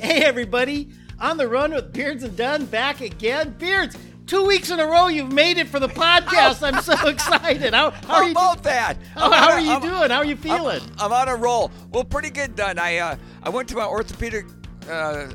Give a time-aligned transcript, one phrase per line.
[0.00, 0.88] Hey, everybody.
[1.18, 3.50] On the run with Beards and Dun back again.
[3.58, 6.62] Beards, two weeks in a row you've made it for the podcast.
[6.66, 7.74] I'm so excited.
[7.74, 8.96] How, how, How are you, about that?
[9.14, 10.10] how, how on are you I'm- doing?
[10.10, 10.80] How are you I'm- feeling?
[10.98, 11.70] I'm, on a roll.
[11.90, 12.78] Well, pretty good, Dun.
[12.78, 14.46] I uh, I went to my orthopedic
[14.88, 15.26] uh,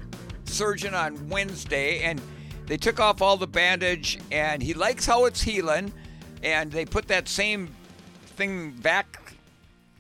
[0.46, 2.20] surgeon on Wednesday, and
[2.66, 5.94] they took off all the bandage, and he likes how it's healing,
[6.42, 7.70] and they put that same
[8.36, 9.34] thing back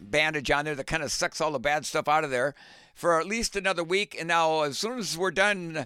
[0.02, 2.54] bandage on there that kind of sucks all the bad stuff out of there
[2.96, 4.16] for at least another week.
[4.18, 5.86] And now, as soon as we're done uh,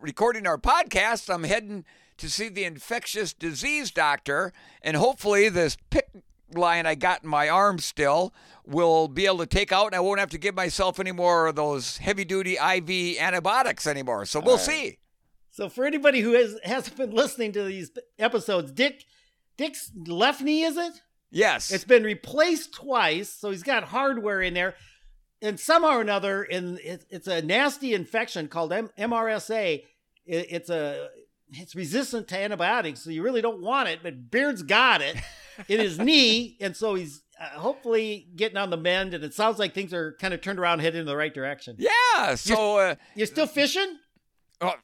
[0.00, 1.84] recording our podcast, I'm heading
[2.18, 4.52] to see the infectious disease doctor,
[4.82, 6.22] and hopefully, this PICC
[6.54, 8.32] line I got in my arm still
[8.64, 11.46] will be able to take out, and I won't have to give myself any more
[11.46, 14.26] of those heavy duty IV antibiotics anymore.
[14.26, 14.98] So we'll see.
[15.50, 19.04] So, for anybody who has, hasn't been listening to these episodes, Dick,
[19.56, 20.92] Dick's left knee, is it?
[21.30, 21.70] Yes.
[21.70, 24.74] It's been replaced twice, so he's got hardware in there.
[25.42, 29.82] And somehow or another, in it, it's a nasty infection called M- MRSA.
[30.24, 31.08] It, it's a
[31.50, 34.00] it's resistant to antibiotics, so you really don't want it.
[34.02, 35.16] But Beard's got it
[35.68, 39.14] in his knee, and so he's uh, hopefully getting on the mend.
[39.14, 41.76] And it sounds like things are kind of turned around, heading in the right direction.
[41.78, 42.34] yeah.
[42.36, 42.78] So.
[42.78, 43.98] Uh, You're still fishing?
[44.60, 44.74] Oh,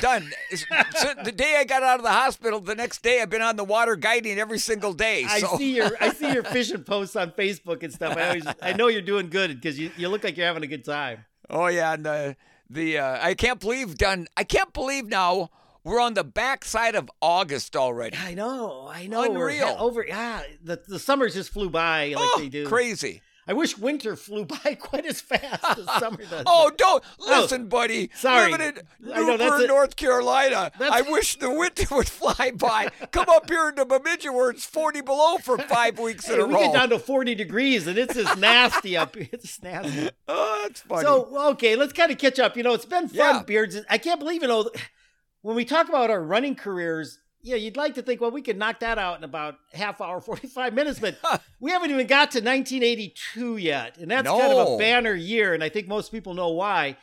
[0.00, 0.32] Dun.
[0.54, 3.56] So the day I got out of the hospital, the next day I've been on
[3.56, 5.24] the water guiding every single day.
[5.28, 8.16] I see your I see your fishing posts on Facebook and stuff.
[8.16, 10.68] I always I know you're doing good because you, you look like you're having a
[10.68, 11.24] good time.
[11.50, 12.36] oh yeah, and the
[12.70, 14.26] the uh, I can't believe Dun.
[14.36, 15.50] I can't believe now
[15.84, 18.16] we're on the backside of August already.
[18.16, 19.20] I know, I know.
[19.30, 19.76] We're Unreal.
[19.78, 20.04] over.
[20.06, 22.66] Yeah, the the summers just flew by like oh, they do.
[22.66, 23.20] crazy.
[23.46, 26.44] I wish winter flew by quite as fast as summer does.
[26.46, 27.40] Oh, don't oh.
[27.40, 28.10] listen, buddy.
[28.14, 28.52] sorry.
[28.52, 29.66] In know, that's Newburgh, it.
[29.68, 30.70] North Carolina.
[30.80, 32.88] I wish the winter would fly by.
[33.12, 36.46] Come up here to Bemidji where it's 40 below for five weeks in Hey, a
[36.46, 36.60] we row.
[36.60, 39.28] get down to 40 degrees and it's just nasty up here.
[39.32, 40.10] It's nasty.
[40.28, 41.02] oh, that's funny.
[41.02, 42.56] So, okay, let's kind of catch up.
[42.56, 43.42] You know, it's been fun, Yeah.
[43.42, 43.76] Beards.
[43.90, 44.70] I can't believe, you know,
[45.42, 48.58] when we talk about our running careers, yeah, you'd like to think, well, we could
[48.58, 51.16] knock that out in about half hour, 45 minutes, but
[51.60, 53.98] we haven't even got to 1982 yet.
[53.98, 55.54] And that's kind of a banner year.
[55.54, 56.96] And I think most people know why.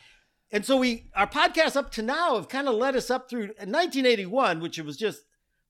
[0.51, 3.47] And so we, our podcasts up to now have kind of led us up through
[3.59, 5.21] 1981, which was just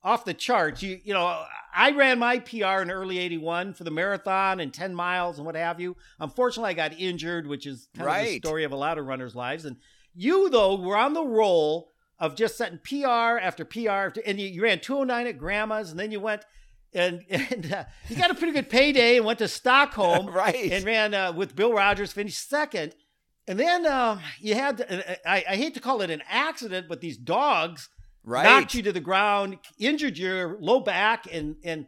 [0.04, 0.82] off the charts.
[0.82, 1.44] You, you know,
[1.76, 5.56] I ran my PR in early 81 for the marathon and 10 miles and what
[5.56, 5.96] have you.
[6.20, 8.42] Unfortunately, I got injured, which is kind of the Right.
[8.42, 9.66] story of a lot of runners' lives.
[9.66, 9.78] And
[10.16, 11.91] you, though, were on the roll
[12.22, 16.00] of just setting PR after PR, after, and you, you ran 209 at Grandma's, and
[16.00, 16.46] then you went
[16.94, 20.72] and and uh, you got a pretty good payday and went to Stockholm right.
[20.72, 22.96] and ran uh, with Bill Rodgers, finished second.
[23.48, 27.02] And then um, you had, uh, I, I hate to call it an accident, but
[27.02, 27.90] these dogs
[28.24, 28.44] right.
[28.44, 31.88] knocked you to the ground, injured your low back, and and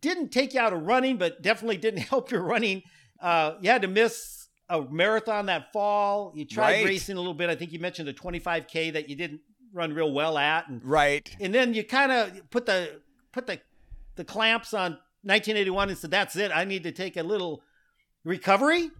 [0.00, 2.82] didn't take you out of running, but definitely didn't help your running.
[3.20, 6.32] Uh, you had to miss a marathon that fall.
[6.34, 6.84] You tried Right.
[6.86, 7.50] racing a little bit.
[7.50, 9.40] I think you mentioned a 25k that you didn't
[9.76, 11.34] run real well at, and Right.
[11.40, 13.00] and then you kind of put the
[13.32, 13.60] put the
[14.16, 14.92] the clamps on
[15.22, 16.50] 1981 and said, "That's it.
[16.52, 17.62] I need to take a little
[18.24, 18.90] recovery."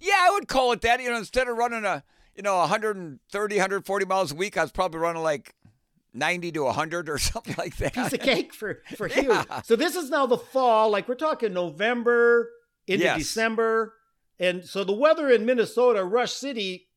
[0.00, 1.00] Yeah, I would call it that.
[1.02, 2.04] You know, instead of running a,
[2.36, 5.54] you know, 130, 140 miles a week, I was probably running like
[6.14, 7.94] 90 to 100 or something like that.
[7.94, 9.32] piece of cake for for you.
[9.32, 9.62] Yeah.
[9.62, 12.50] So this is now the fall, like we're talking November
[12.86, 13.18] into Yes.
[13.18, 13.94] December,
[14.38, 16.88] and so the weather in Minnesota, Rush City,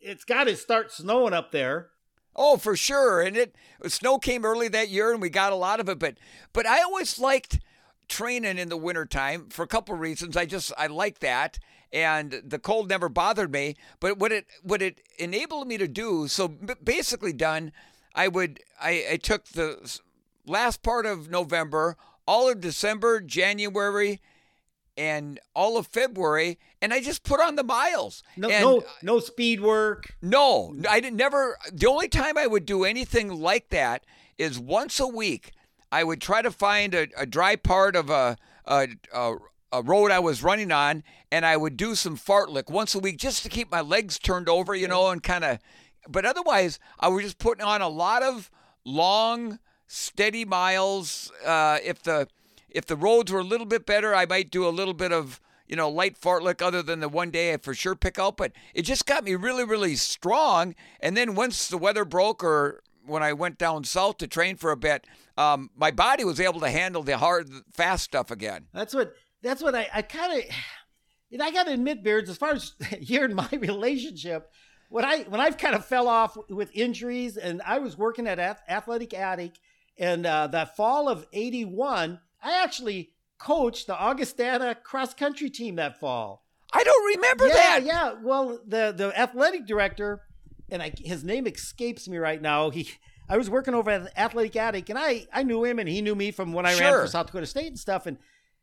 [0.00, 1.89] it's got to start snowing up there.
[2.34, 3.20] Oh, for sure.
[3.20, 3.54] And it
[3.86, 6.16] snow came early that year and we got a lot of it, but
[6.52, 7.60] but I always liked
[8.08, 10.36] training in the wintertime for a couple of reasons.
[10.36, 11.58] I just I like that
[11.92, 16.28] and the cold never bothered me, but what it what it enabled me to do,
[16.28, 17.72] so basically Dun,
[18.14, 19.98] I would I, I took the
[20.46, 24.20] last part of November, all of December, January,
[25.00, 28.22] and all of February, and I just put on the miles.
[28.36, 30.14] No, and no, no speed work.
[30.20, 31.56] no, I didn't never.
[31.72, 34.04] The only time I would do anything like that
[34.36, 35.52] is once a week.
[35.90, 39.36] I would try to find a, a dry part of a, a a
[39.72, 43.16] a road I was running on, and I would do some fartlek once a week
[43.16, 45.58] just to keep my legs turned over, you know, and kind of.
[46.08, 48.50] But otherwise, I was just putting on a lot of
[48.84, 51.32] long, steady miles.
[51.44, 52.28] Uh, if the
[52.72, 55.40] if the roads were a little bit better, I might do a little bit of
[55.66, 58.36] you know light fartlek other than the one day I for sure pick out.
[58.36, 60.74] But it just got me really, really strong.
[61.00, 64.70] And then once the weather broke, or when I went down south to train for
[64.70, 65.06] a bit,
[65.36, 68.66] um, my body was able to handle the hard, fast stuff again.
[68.72, 69.14] That's what.
[69.42, 70.44] That's what I, I kind of.
[71.32, 74.50] And I got to admit, Beards, as far as you and my relationship,
[74.88, 78.40] when I when I've kind of fell off with injuries, and I was working at
[78.68, 79.52] Athletic Attic,
[79.96, 85.98] and uh, that fall of '81, I actually coached the Augustana cross country team that
[85.98, 86.44] fall.
[86.72, 87.82] I don't remember yeah, that.
[87.84, 90.22] Yeah, Well, the the athletic director,
[90.68, 92.70] and I, his name escapes me right now.
[92.70, 92.90] He,
[93.28, 96.14] I was working over at Athletic Attic, and I I knew him, and he knew
[96.14, 98.18] me from when I ran for South Dakota State and stuff, and.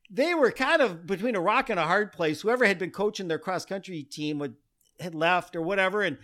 [0.10, 2.40] They were kind of between a rock and a hard place.
[2.40, 4.56] Whoever had been coaching their cross country team would
[5.02, 6.18] had left or whatever, and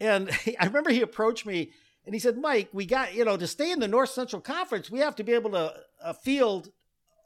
[0.00, 1.70] and I remember he approached me
[2.06, 4.90] and he said, "Mike, we got you know to stay in the North Central Conference,
[4.90, 6.70] we have to be able to uh, field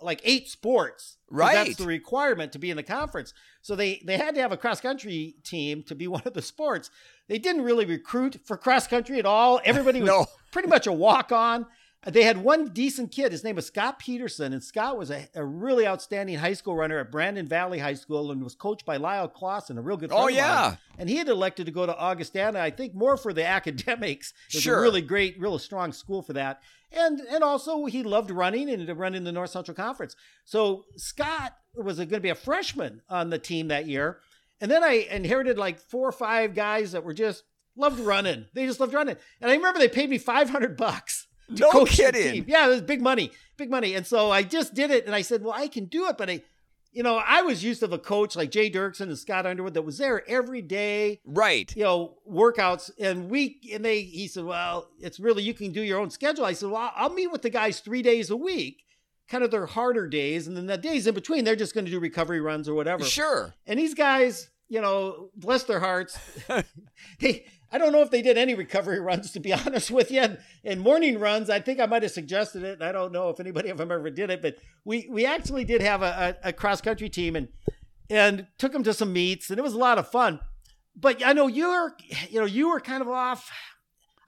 [0.02, 1.16] like eight sports.
[1.30, 1.54] Right.
[1.54, 3.32] That's the requirement to be in the conference.
[3.62, 6.42] So they they had to have a cross country team to be one of the
[6.42, 6.90] sports.
[7.28, 9.60] They didn't really recruit for cross country at all.
[9.64, 10.26] Everybody was No.
[10.52, 11.66] pretty much a walk on.
[12.06, 13.30] They had one decent kid.
[13.30, 16.98] His name was Scott Peterson, and Scott was a, a really outstanding high school runner
[16.98, 20.10] at Brandon Valley High School and was coached by Lyle Clausen, a real good.
[20.10, 20.34] Oh mine.
[20.34, 20.76] yeah.
[20.98, 24.32] And he had elected to go to Augustana, I think more for the academics.
[24.52, 24.78] It Sure.
[24.78, 26.62] a really great, real strong school for that.
[26.90, 30.16] And and also he loved running and to run in the North Central Conference.
[30.46, 34.20] So Scott was going to be a freshman on the team that year.
[34.60, 37.44] And then I inherited like four or five guys that were just
[37.76, 38.46] loved running.
[38.54, 39.16] They just loved running.
[39.40, 41.26] And I remember they paid me 500 bucks.
[41.58, 42.32] No coach kidding.
[42.32, 42.44] team.
[42.48, 43.94] Yeah, it was big money, big money.
[43.94, 46.16] And so I just did it and I said, well, I can do it.
[46.18, 46.42] But I,
[46.92, 49.82] you know, I was used to a coach like Jay Dirksen and Scott Underwood that
[49.82, 51.72] was there every day Right.
[51.76, 55.82] you know workouts and we and they he said well it's really you can do
[55.82, 58.84] your own schedule i said well i'll meet with the guys three days a week
[59.28, 61.90] kind of their harder days and then the days in between they're just going to
[61.92, 63.54] do recovery runs or whatever Sure.
[63.66, 66.18] and these guys you know bless their hearts
[67.20, 70.36] they i don't know if they did any recovery runs to be honest with you
[70.64, 73.40] and, morning runs i think i might have suggested it and i don't know if
[73.40, 76.52] anybody of them ever did it but we we actually did have a, a, a
[76.52, 77.48] cross country team and
[78.08, 80.40] and took them to some meets and it was a lot of fun
[80.96, 81.96] but I know you're,
[82.28, 83.50] you know, you were kind of off.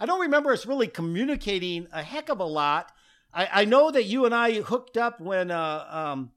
[0.01, 2.93] I don't remember us really communicating a heck of a lot.
[3.33, 6.33] I, I know that you and I hooked up when uh, um,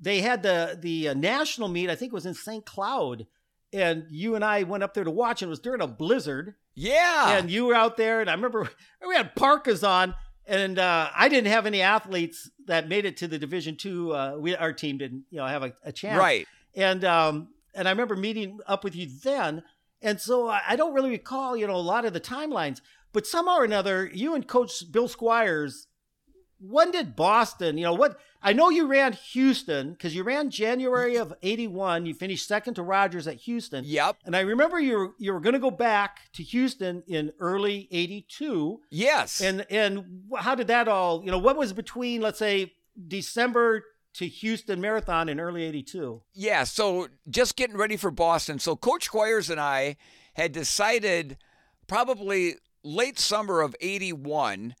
[0.00, 1.90] they had the the uh, national meet.
[1.90, 2.64] I think it was in St.
[2.64, 3.26] Cloud,
[3.72, 5.42] and you and I went up there to watch.
[5.42, 7.36] And it was during a blizzard, Yeah.
[7.36, 8.20] and you were out there.
[8.20, 8.68] And I remember
[9.06, 10.14] we had parkas on,
[10.46, 14.12] and uh, I didn't have any athletes that made it to the Division Two.
[14.14, 16.46] Uh, we our team didn't, you know, have a, a chance right.
[16.74, 19.62] and um and I remember meeting up with you then,
[20.02, 22.80] and so I I don't really recall you know a lot of the timelines,
[23.12, 25.86] but somehow or another, you and Coach Bill Squires,
[26.60, 27.76] when did Boston?
[27.78, 28.18] You know what?
[28.42, 32.06] I know you ran Houston because you ran January of '81.
[32.06, 34.18] You finished second to Rodgers at Houston, Yep.
[34.24, 37.88] and I remember you were, you were going to go back to Houston in early
[37.90, 38.80] '82.
[38.90, 39.40] Yes.
[39.40, 41.24] And and how did that all?
[41.24, 42.74] You know, what was between let's say
[43.08, 46.22] December to Houston Marathon in early '82?
[46.32, 48.58] Yeah, so just getting ready for Boston.
[48.60, 49.96] So Coach Squires and I
[50.34, 51.36] had decided
[51.88, 52.54] probably
[52.84, 54.74] late summer of 81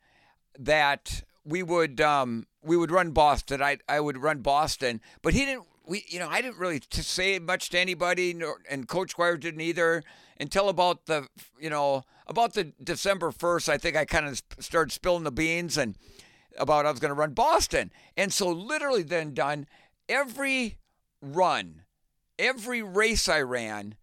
[0.58, 3.62] that we would um, we would run Boston.
[3.62, 7.02] I I would run Boston, but he didn't we you know, I didn't really t-
[7.02, 10.02] say much to anybody nor, and Coach Squires didn't either
[10.38, 11.26] until about the
[11.58, 15.76] you know, about the December 1st, I think I kind of started spilling the beans
[15.78, 15.96] and
[16.58, 17.90] about I was going to run Boston.
[18.16, 19.66] And so literally then done
[20.08, 20.76] every
[21.22, 21.82] run,
[22.38, 23.94] every race I ran,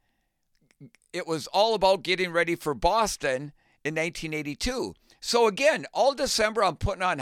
[1.13, 3.53] it was all about getting ready for Boston
[3.83, 4.95] in 1982.
[5.27, 7.17] So again, all December I'm putting on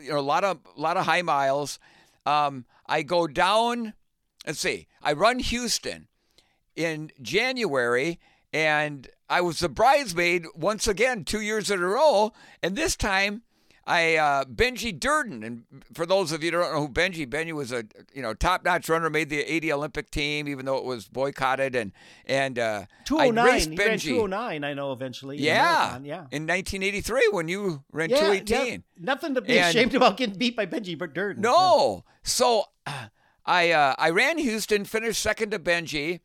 [0.00, 1.78] you know a lot of a lot of high miles.
[2.24, 3.92] Um, I go down.
[4.46, 4.86] Let's see.
[5.02, 6.08] I run Houston
[6.76, 8.18] in January,
[8.54, 12.32] and I was the bridesmaid once again two years in a row.
[12.62, 13.42] And this time,
[13.84, 17.52] I uh, Benji Durden, and for those of you who don't know who Benji, Benji
[17.52, 17.84] was a
[18.14, 21.90] you know top-notch runner, made the 80 Olympic team, even though it was boycotted, and
[22.26, 23.44] and uh, I 209.
[23.46, 24.02] raced He ran Benji.
[24.10, 25.38] 209, I know eventually.
[25.38, 26.26] Yeah, yeah.
[26.30, 28.66] in 1983 when you ran Yeah, 218.
[28.72, 28.76] yeah.
[28.98, 31.42] Nothing to be And- ashamed about getting beat by Benji Durden.
[31.42, 32.04] No.
[32.22, 33.06] So uh,
[33.44, 36.20] I uh, I ran Houston, finished second to Benji,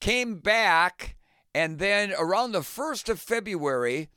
[0.00, 1.16] came back,
[1.54, 4.08] and then around the first of February,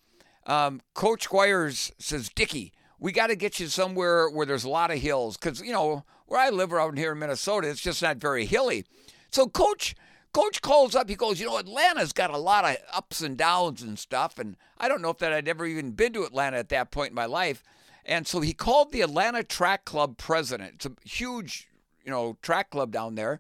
[0.46, 4.92] um, Coach Squires says, "Dickie, we got to get you somewhere where there's a lot
[4.92, 8.18] of hills, because you know where I live around here in Minnesota, it's just not
[8.18, 8.86] very hilly."
[9.32, 9.96] So Coach.
[10.34, 11.10] Coach calls up.
[11.10, 14.56] He goes, you know, Atlanta's got a lot of ups and downs and stuff, and
[14.78, 17.16] I don't know if that I'd ever even been to Atlanta at that point in
[17.16, 17.64] my life.
[18.06, 20.74] And so he called the Atlanta Track Club president.
[20.76, 21.70] It's a huge,
[22.04, 23.40] you know, track club down there.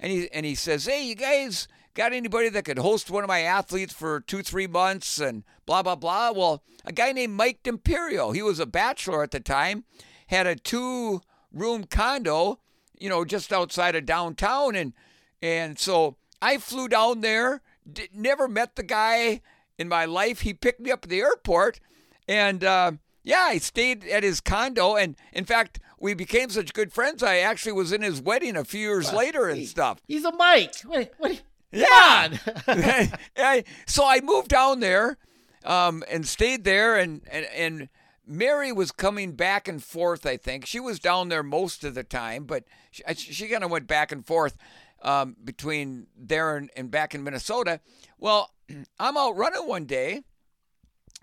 [0.00, 3.28] And he and he says, "Hey, you guys got anybody that could host one of
[3.28, 8.32] my athletes for 2-3 months and blah blah blah?" Well, a guy named Mike D'Imperio,
[8.32, 9.84] he was a bachelor at the time,
[10.28, 12.58] had a two-room condo,
[12.98, 14.92] you know, just outside of downtown and
[15.40, 19.40] and so I flew down there, did, never met the guy
[19.78, 20.40] in my life.
[20.40, 21.80] He picked me up at the airport
[22.28, 22.92] and uh,
[23.24, 27.22] Yeah, I stayed at his condo, and in fact, we became such good friends.
[27.22, 29.98] I actually was in his wedding a few years later and He- stuff.
[30.06, 30.74] He's a Mike.
[30.84, 31.42] What, what,
[31.72, 32.36] Yeah.
[32.68, 35.18] I- so I moved down there
[35.64, 37.88] um, and stayed there, and, and, and
[38.26, 40.66] Mary was coming back and forth, I think.
[40.66, 44.12] She was down there most of the time, but she, she kind of went back
[44.12, 44.56] and forth
[45.02, 47.80] um, between there and, and back in Minnesota.
[48.18, 48.50] Well,
[48.98, 50.22] I'm out running one day,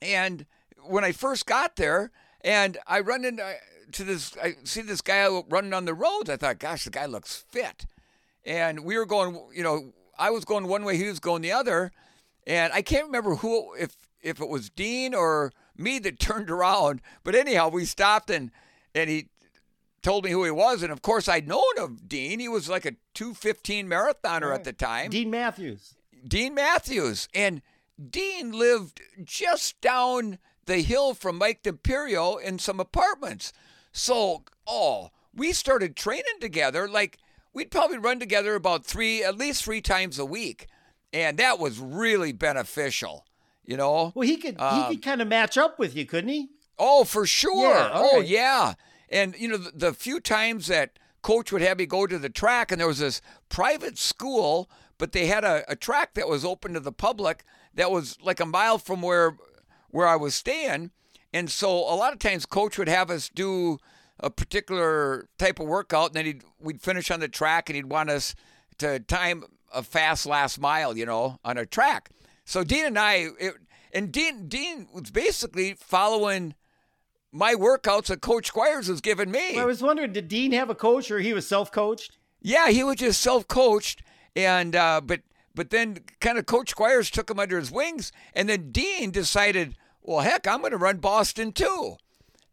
[0.02, 0.46] and
[0.84, 3.56] when I first got there, and I run into
[3.92, 6.30] to this, I see this guy running on the roads.
[6.30, 7.86] I thought, gosh, the guy looks fit.
[8.46, 11.52] And we were going, you know, I was going one way, he was going the
[11.52, 11.92] other,
[12.46, 17.02] and I can't remember who, if if it was Dean or me that turned around.
[17.24, 18.52] But anyhow, we stopped and
[18.94, 19.28] and he
[20.02, 22.40] told me who he was, and of course I'd known of Dean.
[22.40, 25.10] He was like a 215 marathoner at the time.
[25.10, 25.96] Dean Matthews.
[26.28, 27.28] Dean Matthews.
[27.34, 27.62] And
[28.10, 33.52] Dean lived just down the hill from Mike DePirio in some apartments.
[33.92, 36.88] So, oh, we started training together.
[36.88, 37.18] Like,
[37.54, 40.68] we'd probably run together about three, at least three times a week.
[41.12, 43.26] And that was really beneficial,
[43.64, 44.12] you know?
[44.16, 46.50] Well, he could Um, he could kind of match up with you, couldn't he?
[46.78, 47.74] Oh, for sure.
[47.74, 48.28] Yeah, oh, right.
[48.28, 48.74] yeah.
[49.10, 52.30] And you know, the, the few times that coach would have me go to the
[52.30, 56.46] track, and there was this private school, but they had a, a track that was
[56.46, 59.36] open to the public that was like a mile from where
[59.90, 60.92] where I was staying.
[61.34, 63.80] And so a lot of times coach would have us do
[64.20, 67.86] a particular type of workout, and then he'd, we'd finish on the track, and he'd
[67.86, 68.36] want us
[68.80, 72.10] to time a fast last mile, you know, on a track.
[72.46, 73.54] So Dean and I, it,
[73.94, 76.56] and Dean Dean was basically following
[77.32, 79.52] my workouts that Coach Squires was giving me.
[79.54, 82.18] Well, I was wondering, did Dean have a coach or he was self-coached?
[82.42, 84.02] yeah, he was just self-coached,
[84.36, 85.22] and uh, but
[85.54, 89.76] but then kind of Coach Squires took him under his wings, and then Dean decided,
[90.02, 91.98] well, heck, I'm going to run Boston too.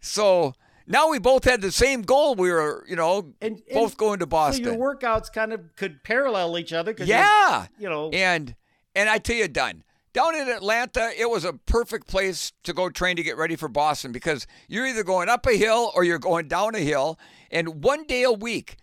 [0.00, 0.54] So
[0.86, 2.34] now we both had the same goal.
[2.34, 4.64] We were, you know, And, and both going to Boston.
[4.64, 6.94] So your workouts kind of could parallel each other.
[6.98, 7.66] yeah.
[7.78, 8.54] You know, And
[8.94, 9.82] and I tell you, Dun
[10.16, 13.68] down in Atlanta, it was a perfect place to go train to get ready for
[13.68, 17.18] Boston because you're either going up a hill or you're going down a hill.
[17.50, 18.78] And one day a week,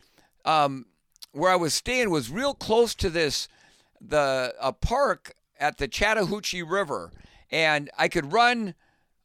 [0.45, 0.85] um,
[1.31, 3.47] where I was staying was real close to this
[3.99, 7.11] the a park at the Chattahoochee River,
[7.49, 8.75] and I could run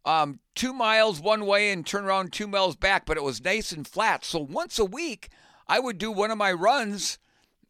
[0.05, 3.73] um, two miles one way and turn around two miles back, but it was nice
[3.73, 4.25] and flat.
[4.25, 5.29] So once a week,
[5.67, 7.19] I would do one of my runs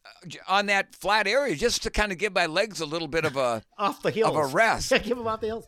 [0.04, 3.24] uh, on that flat area just to kind of give my legs a little bit
[3.24, 4.30] of a off the hills.
[4.30, 4.90] of a rest.
[5.02, 5.66] Give him off the hills.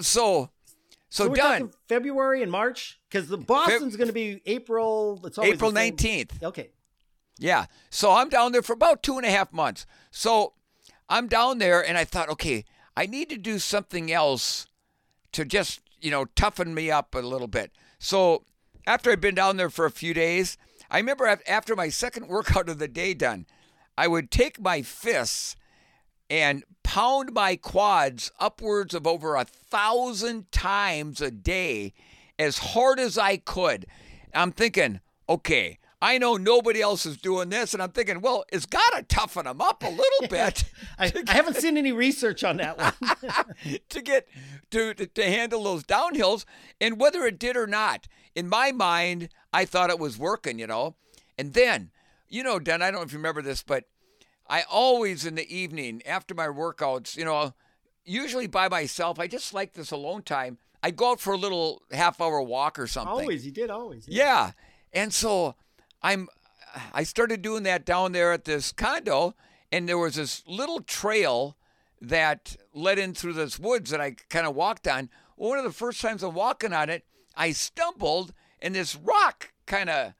[0.00, 0.50] so
[1.08, 5.20] so, So Dun February and March because the Boston's going to be April.
[5.24, 6.42] It's April nineteenth.
[6.42, 6.70] Okay.
[7.38, 7.66] Yeah.
[7.90, 9.86] So I'm down there for about two and a half months.
[10.10, 10.54] So
[11.08, 12.64] I'm down there and I thought, okay,
[12.96, 14.66] I need to do something else
[15.32, 17.72] to just, you know, toughen me up a little bit.
[17.98, 18.44] So
[18.86, 20.58] after I'd been down there for a few days,
[20.90, 23.46] I remember after my second workout of the day Dun,
[23.96, 25.56] I would take my fists
[26.28, 31.94] and pound my quads upwards of over a thousand times a day
[32.38, 33.86] as hard as I could.
[34.34, 38.66] I'm thinking, okay, I know nobody else is doing this, and I'm thinking, well, it's
[38.66, 40.64] got to toughen them up a little bit
[40.98, 43.78] I, I haven't seen any research on that one.
[43.88, 44.28] to get
[44.70, 46.44] to, to to handle those downhills.
[46.78, 50.66] And whether it did or not, in my mind, I thought it was working, you
[50.66, 50.94] know.
[51.38, 51.90] And then,
[52.28, 53.84] you know, Dan, I don't know if you remember this, but
[54.46, 57.54] I always in the evening after my workouts, you know,
[58.04, 60.58] usually by myself, I just like this alone time.
[60.82, 63.10] I go out for a little half hour walk or something.
[63.10, 64.06] always, you did always.
[64.06, 64.50] Yeah.
[64.92, 65.54] And so
[66.04, 66.28] I'm
[66.92, 69.34] I started doing that down there at this condo
[69.72, 71.56] and there was this little trail
[72.00, 75.08] that led in through this woods that I kind of walked on.
[75.36, 79.52] Well, one of the first times I'm walking on it, I stumbled and this rock
[79.66, 80.12] kind of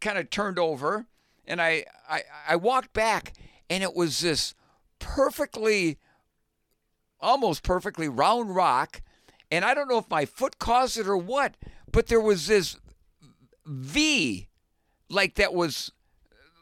[0.00, 1.06] kind of turned over
[1.46, 3.34] and I, I I walked back
[3.68, 4.54] and it was this
[4.98, 5.98] perfectly
[7.20, 9.02] almost perfectly round rock
[9.50, 11.56] and I don't know if my foot caused it or what,
[11.90, 12.78] but there was this
[13.66, 14.48] V
[15.12, 15.92] like that was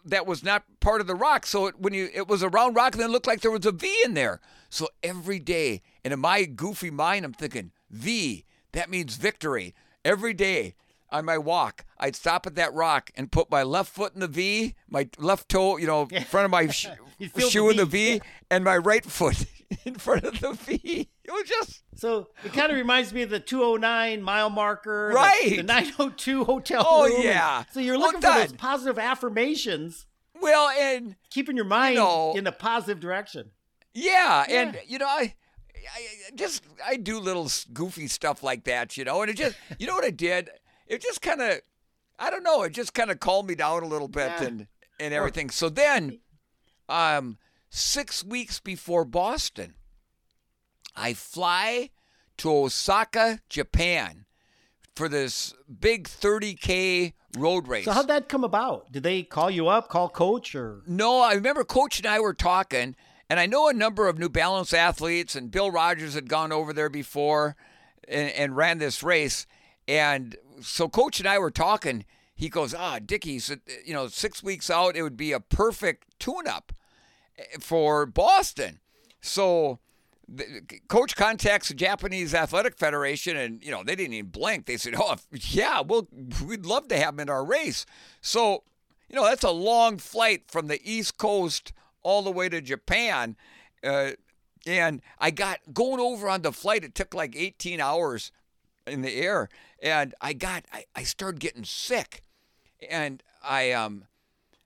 [0.05, 1.47] that was not part of the rock.
[1.47, 3.51] So it, when you it was a round rock, and then it looked like there
[3.51, 4.41] was a V in there.
[4.69, 8.45] So every day, and in my goofy mind, I'm thinking V.
[8.73, 9.75] That means victory.
[10.05, 10.75] Every day
[11.11, 14.29] on my walk, I'd stop at that rock and put my left foot in the
[14.29, 16.87] V, my left toe, you know, in front of my sh-
[17.19, 17.85] feel the shoe in the.
[17.85, 19.45] V, and my right foot
[19.85, 21.09] in front of the V.
[21.25, 25.57] It was just So it kind of reminds me of the 209 mile marker, Right.
[25.59, 27.23] The, 902 hotel Oh, room.
[27.23, 27.65] yeah.
[27.73, 30.07] So you're Well looking for those positive affirmations,
[30.41, 33.51] well, and keeping your mind know- in a positive direction.
[33.95, 34.61] Yeah, Yeah.
[34.63, 35.35] and you know, I
[35.95, 39.23] I just I do little goofy stuff like that, you know.
[39.23, 40.51] And it just you know what I did?
[40.87, 41.61] It just kind of
[42.19, 42.63] I don't know.
[42.63, 44.45] It just kind of calmed me down a little bit Yeah.
[44.45, 44.67] and
[45.01, 45.51] and everything.
[45.51, 46.21] So then,
[46.89, 47.39] um,
[47.71, 49.75] six weeks before Boston,
[50.95, 51.91] I fly
[52.39, 54.27] to Osaka, Japan,
[54.95, 57.85] for this big 30k road race.
[57.85, 58.93] So how'd that come about?
[58.93, 62.35] Did they call you up, call coach, or No, I remember Coach and I were
[62.35, 62.97] talking,
[63.31, 66.73] and I know a number of New Balance athletes, and Bill Rodgers had gone over
[66.73, 67.57] there before
[68.09, 69.47] and, and ran this race.
[69.87, 72.05] And so Coach and I were talking.
[72.35, 73.41] He goes, Ah, Dickie,
[73.85, 76.73] you know, six weeks out, it would be a perfect tune up
[77.61, 78.81] for Boston.
[79.21, 79.79] So
[80.31, 84.67] the, coach contacts the Japanese Athletic Federation, and you know they didn't even blink.
[84.67, 86.09] They said, "Oh, yeah, well,
[86.45, 87.85] we'd love to have him in our race."
[88.21, 88.63] So,
[89.09, 93.37] you know, that's a long flight from the East Coast all the way to Japan,
[93.83, 94.13] uh,
[94.67, 96.85] and I got going over on the flight.
[96.85, 98.31] It took like 18 hours
[98.87, 99.49] in the air,
[99.83, 102.23] and I got I, I started getting sick,
[102.89, 104.05] and I um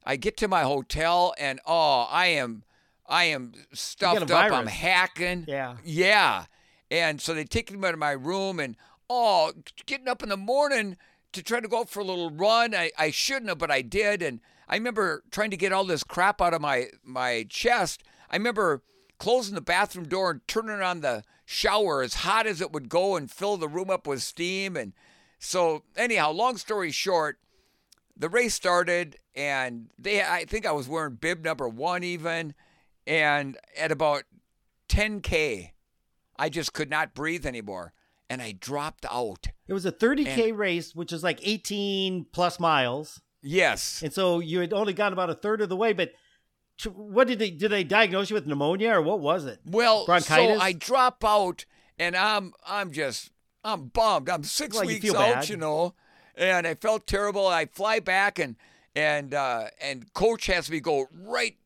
[0.05, 2.65] I get to my hotel, and oh, I am.
[3.07, 4.53] I am stuffed up.
[4.53, 5.45] I'm hacking.
[5.47, 5.77] Yeah.
[5.85, 6.47] Yeah.
[6.91, 8.77] And so they take me out of my room and
[9.11, 9.53] oh,
[9.85, 10.97] getting up in the morning
[11.33, 12.75] to try to go for a little run.
[12.75, 14.23] I, I shouldn't have, but I did.
[14.23, 18.03] And I remember trying to get all this crap out of my my chest.
[18.31, 18.83] I remember
[19.19, 23.17] closing the bathroom door and turning on the shower as hot as it would go
[23.17, 24.77] and fill the room up with steam.
[24.77, 24.93] And
[25.39, 27.39] so anyhow, long story short,
[28.17, 32.55] the race started and they I think I was wearing bib number one even.
[33.07, 34.25] And at about
[34.89, 35.71] 10K,
[36.37, 37.93] I just could not breathe anymore.
[38.31, 39.49] And I dropped out.
[39.69, 44.01] it was a 30k race, which is like 18 plus miles, Yes.
[44.03, 45.93] and so you had only got about a third of the way.
[45.93, 46.13] But
[46.95, 49.61] what did they did they diagnose you with pneumonia or what was it?
[49.67, 50.57] Well, Bronchitis?
[50.59, 51.67] so I drop out
[51.99, 53.31] and I'm I'm just
[53.63, 54.31] I'm bummed.
[54.31, 55.49] I'm six Well, weeks feel out, bad.
[55.51, 55.95] you know.
[56.37, 57.47] And I felt terrible.
[57.47, 58.57] I fly back and
[58.97, 61.57] and uh and coach has me go right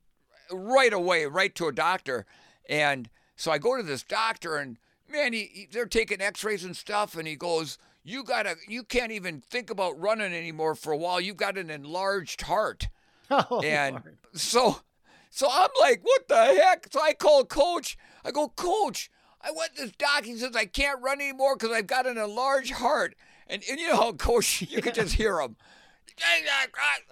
[0.50, 2.26] right away, right to a doctor.
[2.68, 4.76] And so I go to this doctor and
[5.11, 8.83] man, he, he- they're taking x-rays and stuff and he goes, "You got to you
[8.83, 11.20] can't even think about running anymore for a while.
[11.20, 12.88] You've got an enlarged heart."
[13.31, 14.16] Oh, And Lord.
[14.33, 14.81] so,
[15.28, 16.87] so I'm like, what the heck?
[16.90, 17.98] So I call coach.
[18.24, 19.11] I go, coach,
[19.42, 20.24] I went to this doc.
[20.24, 23.14] He says I can't run anymore because I've got an enlarged heart.
[23.48, 25.56] And, and you know how coach, you can just hear him.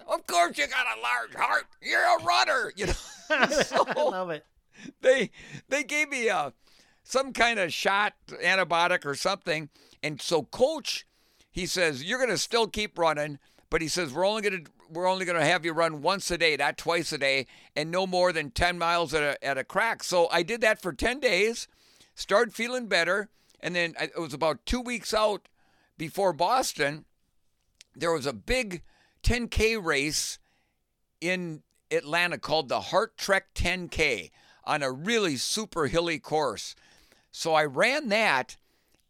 [0.07, 1.65] Of course you got a large heart.
[1.81, 2.73] You're a runner.
[2.75, 2.93] You know.
[3.29, 4.45] I love it.
[5.01, 5.31] they
[5.69, 6.53] they gave me a
[7.03, 9.69] some kind of shot antibiotic or something
[10.03, 11.05] and so coach
[11.49, 14.71] he says you're going to still keep running but he says we're only going to
[14.89, 17.45] we're only going to have you run once a day not twice a day
[17.75, 20.81] and no more than 10 miles at a, at a crack so i did that
[20.81, 21.67] for 10 days
[22.15, 25.47] started feeling better and then I, it was about two weeks out
[25.97, 27.05] before boston
[27.95, 28.83] there was a big
[29.23, 30.37] 10k race
[31.19, 34.29] in Atlanta called the Heart Trek 10K
[34.65, 36.75] on a really super hilly course.
[37.31, 38.57] So I ran that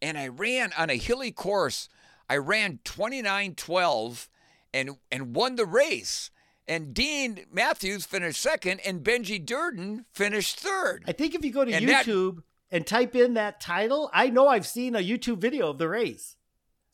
[0.00, 1.88] and I ran on a hilly course.
[2.30, 4.28] I ran 29:12
[4.72, 6.30] and and won the race.
[6.66, 11.04] And Dean Matthews finished second and Benji Durden finished third.
[11.06, 14.28] I think if you go to And that- YouTube and type in that title, I
[14.30, 16.36] know I've seen a YouTube video of the race,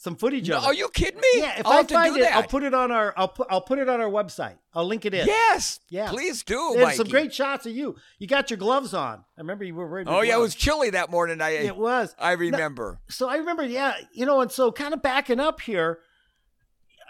[0.05, 0.67] some footage No, of it.
[0.67, 1.29] are you kidding me?
[1.37, 2.35] Yeah, if I'll I find do it, that.
[2.37, 4.59] I'll put it on our I'll put I'll put it on our website.
[4.75, 5.27] I'll link it in.
[5.27, 5.81] Yes.
[5.89, 6.11] Yeah.
[6.11, 7.97] Please do, There's some great shots of you.
[8.19, 9.19] You got your gloves on.
[9.37, 10.07] I remember you were wearing.
[10.07, 11.41] Oh yeah, it was chilly that morning.
[11.41, 12.15] I It was.
[12.19, 13.01] I remember.
[13.09, 16.01] So I remember, yeah, you know, and so kind of backing up here,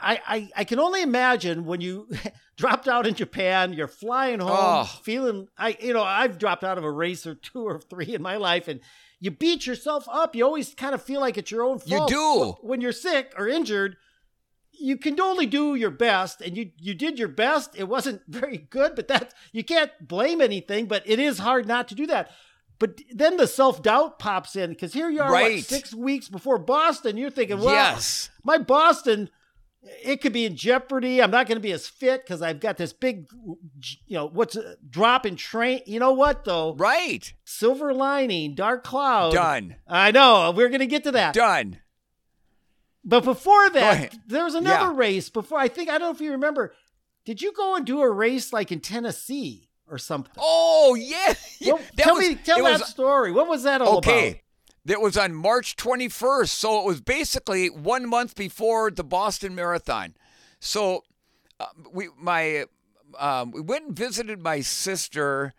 [0.00, 2.08] I I, I can only imagine when you
[2.56, 4.84] dropped out in Japan, you're flying home, Oh.
[5.02, 8.22] feeling I you know I've dropped out of a race or two or three in
[8.22, 8.80] my life, and
[9.20, 10.34] you beat yourself up.
[10.34, 12.10] You always kind of feel like it's your own fault.
[12.10, 12.54] You do.
[12.60, 13.96] when you're sick or injured.
[14.76, 17.76] You can only do your best, and you you did your best.
[17.76, 20.86] It wasn't very good, but that you can't blame anything.
[20.86, 22.30] But it is hard not to do that.
[22.78, 26.58] But then the self doubt pops in because here you are, what, six weeks before
[26.58, 27.16] Boston.
[27.16, 28.30] You're thinking, well, yes.
[28.42, 29.30] my Boston,
[30.02, 31.22] it could be in jeopardy.
[31.22, 33.26] I'm not going to be as fit because I've got this big,
[34.06, 35.80] you know, what's a drop in train.
[35.86, 36.74] You know what though?
[36.74, 37.32] Right.
[37.44, 39.32] Silver lining, dark cloud.
[39.34, 39.76] Dun.
[39.86, 41.34] I know we're going to get to that.
[41.34, 41.78] Dun.
[43.04, 44.96] But before that, there was another Yeah.
[44.96, 45.28] race.
[45.28, 46.74] Before I think I don't know if you remember.
[47.26, 50.32] Did you go and do a race like in Tennessee or something?
[50.38, 51.34] Oh yeah.
[51.66, 53.32] Well, tell was- me, tell that was- story.
[53.32, 54.28] What was that all okay.
[54.28, 54.40] about?
[54.86, 60.14] That was on March 21st, so it was basically one month before the Boston Marathon.
[60.60, 61.04] So
[61.58, 62.66] uh, we my
[63.18, 65.54] um, we went and visited my sister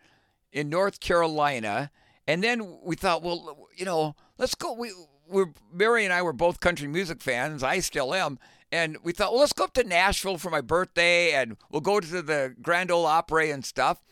[0.52, 1.92] in North Carolina,
[2.28, 4.74] And then we thought, well, you know, let's go.
[4.74, 4.92] We
[5.28, 7.62] we're Mary and I were both country music fans.
[7.62, 8.40] I still am.
[8.72, 12.00] And we thought, well, let's go up to Nashville for my birthday, and we'll go
[12.00, 14.04] to the Grand Ole Opry and stuff.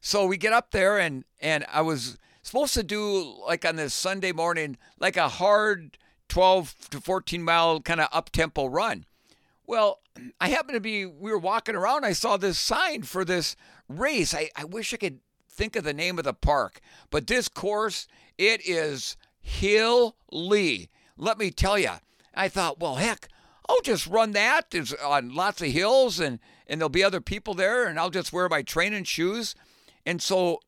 [0.00, 2.16] So we get up there, and and I was
[2.48, 7.80] supposed to do like on this Sunday morning, like a hard 12 to 14 mile
[7.80, 9.04] kind of up tempo run.
[9.66, 10.00] Well,
[10.40, 12.04] I happened to be, we were walking around.
[12.04, 13.54] I saw this sign for this
[13.88, 14.34] race.
[14.34, 16.80] I, I wish I could think of the name of the park,
[17.10, 18.06] but this course,
[18.36, 20.88] it is Hill Lee.
[21.16, 21.92] Let me tell you.
[22.34, 23.28] I thought, well, heck,
[23.68, 24.70] I'll just run that.
[24.70, 28.32] There's on lots of hills and, and there'll be other people there and I'll just
[28.32, 29.54] wear my training shoes.
[30.06, 30.60] And so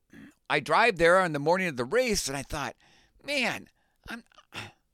[0.51, 2.75] I drive there on the morning of the race and I thought,
[3.25, 3.69] man,
[4.09, 4.25] I'm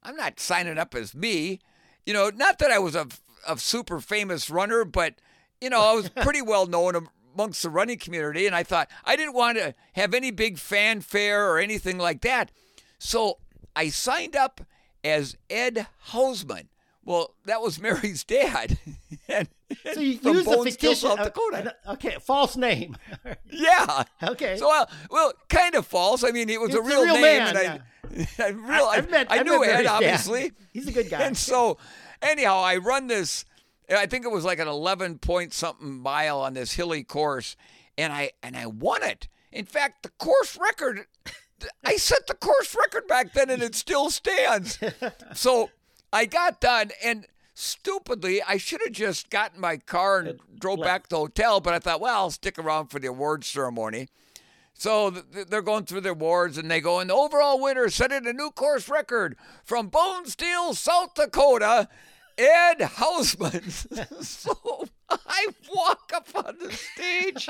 [0.02, 1.60] I'm not signing up as me.
[2.04, 3.08] You know, not that I was a,
[3.48, 5.14] a super famous runner, but
[5.60, 9.16] you know, I was pretty well known amongst the running community and I thought I
[9.16, 12.52] didn't want to have any big fanfare or anything like that.
[12.98, 13.38] So
[13.74, 14.60] I signed up
[15.02, 16.68] as Ed Hausmann.
[17.06, 18.78] Well, that was Mary's dad.
[19.28, 19.48] and,
[19.94, 21.74] so you from used Bones, a fictitious, South Dakota.
[21.86, 22.96] Uh, okay, false name.
[23.50, 24.02] yeah.
[24.24, 24.56] Okay.
[24.56, 26.24] So, uh, well, kind of false.
[26.24, 28.24] I mean, it was it's a real, real name, man, and yeah.
[28.40, 30.50] I, I, real, I, I've met, I I've knew Ed, obviously.
[30.72, 31.22] He's a good guy.
[31.22, 31.78] And so,
[32.20, 33.44] anyhow, I run this.
[33.88, 37.56] I think it was like an 11 point something mile on this hilly course,
[37.96, 39.28] and I and I won it.
[39.52, 41.06] In fact, the course record
[41.84, 44.78] I set the course record back then and it still stands.
[45.34, 45.70] So
[46.12, 51.04] I got done and stupidly I should have just gotten my car and drove back
[51.04, 54.08] to the hotel, but I thought, well, I'll stick around for the awards ceremony.
[54.78, 58.32] So they're going through the awards and they go, and the overall winner setting a
[58.32, 61.88] new course record from Bonesteel, South Dakota,
[62.36, 63.70] Ed Hausmann.
[64.22, 67.48] so I walk up on the stage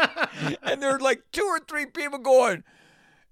[0.63, 2.63] and there's like two or three people going,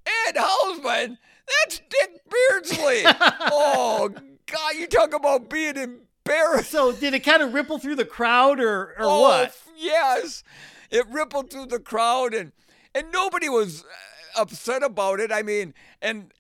[0.07, 3.03] Ed Hausmann, that's Dick Beardsley.
[3.53, 4.11] oh,
[4.55, 6.71] God, you talk about being embarrassed.
[6.71, 9.57] So, did it kind of ripple through the crowd or, or oh, what?
[9.77, 10.43] Yes.
[10.91, 12.53] It rippled through the crowd, and,
[12.95, 15.33] and nobody was uh, upset about it.
[15.33, 16.33] I mean, and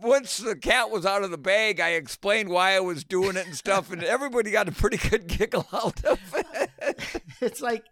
[0.00, 3.46] once the cat was out of the bag, I explained why I was doing it
[3.46, 7.22] and stuff, and everybody got a pretty good giggle out of it.
[7.40, 7.84] it's like,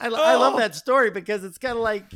[0.00, 0.58] I, I love oh.
[0.58, 2.12] that story because it's kind of like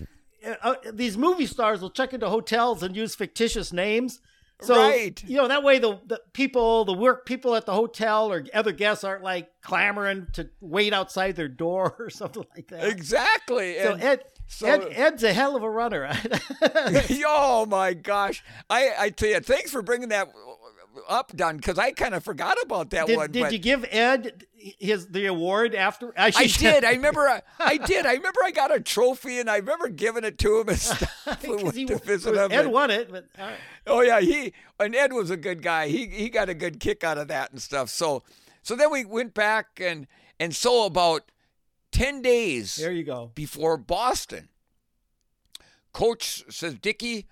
[0.46, 4.20] uh, uh, these movie stars will check into hotels and use fictitious names.
[4.60, 5.22] So, right.
[5.24, 8.72] you know, that way the, the people, the work people at the hotel or other
[8.72, 12.84] guests aren't like clamoring to wait outside their door or something like that.
[12.84, 13.76] Exactly.
[13.76, 16.10] So and Ed, so, Ed, Ed's a hell of a runner.
[17.26, 18.42] oh my gosh.
[18.68, 20.28] I, I tell you, thanks for bringing that
[21.08, 23.30] up Dun because I kind of forgot about that did, one.
[23.30, 23.52] Did but...
[23.52, 26.12] you give Ed his the award after?
[26.18, 26.84] I, I did.
[26.84, 27.28] I remember.
[27.28, 28.06] Uh, I, I, did.
[28.06, 28.40] I remember.
[28.44, 31.42] I got a trophy and I remember giving it to him and stuff.
[31.74, 32.52] he, to visit him.
[32.52, 33.10] Ed won it.
[33.10, 33.56] But, right.
[33.86, 35.88] Oh yeah, he and Ed was a good guy.
[35.88, 37.88] He he got a good kick out of that and stuff.
[37.88, 38.22] So
[38.62, 40.06] so then we went back and
[40.40, 41.30] and so about
[41.92, 42.76] ten days.
[42.76, 43.30] There you go.
[43.34, 44.48] Before Boston,
[45.92, 47.26] Coach says, Dickie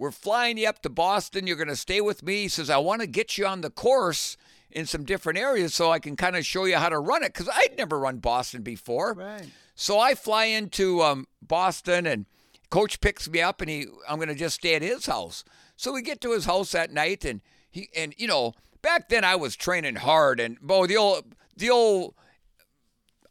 [0.00, 1.46] we're flying you up to Boston.
[1.46, 2.42] You're going to stay with me.
[2.42, 4.38] He says, I want to get you on the course
[4.70, 7.34] in some different areas so I can kind of show you how to run it
[7.34, 9.12] because I'd never run Boston before.
[9.12, 9.50] Right.
[9.74, 12.24] So I fly into um, Boston and
[12.70, 15.44] coach picks me up and he I'm going to just stay at his house.
[15.76, 19.22] So we get to his house that night and he and you know back then
[19.22, 22.14] I was training hard and boy the old the old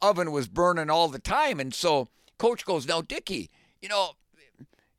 [0.03, 3.49] oven was burning all the time and so coach goes now Dickie
[3.81, 4.11] you know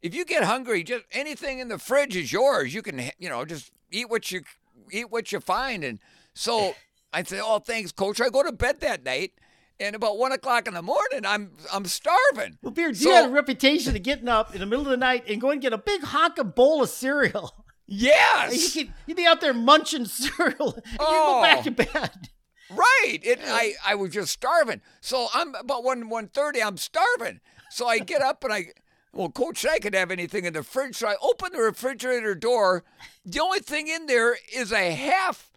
[0.02, 2.74] if you get hungry, just anything in the fridge is yours.
[2.74, 4.42] You can, you know, just eat what you
[4.90, 5.84] eat what you find.
[5.84, 5.98] And
[6.34, 6.74] so
[7.12, 9.32] I say, "Oh, thanks, Coach." I go to bed that night,
[9.78, 12.58] and about one o'clock in the morning, I'm I'm starving.
[12.62, 14.96] Well, Beard, so, you had a reputation of getting up in the middle of the
[14.96, 17.54] night and going to get a big honking bowl of cereal.
[17.92, 21.10] Yes, you would be out there munching cereal, and oh.
[21.10, 22.00] you go back to oh.
[22.00, 22.28] bed.
[22.70, 23.18] Right.
[23.24, 24.80] It, I, I was just starving.
[25.00, 26.62] So I'm about one one thirty.
[26.62, 27.40] I'm starving.
[27.68, 28.66] So I get up and I
[29.12, 30.96] well, Coach I could have anything in the fridge.
[30.96, 32.84] So I open the refrigerator door.
[33.24, 35.50] The only thing in there is a half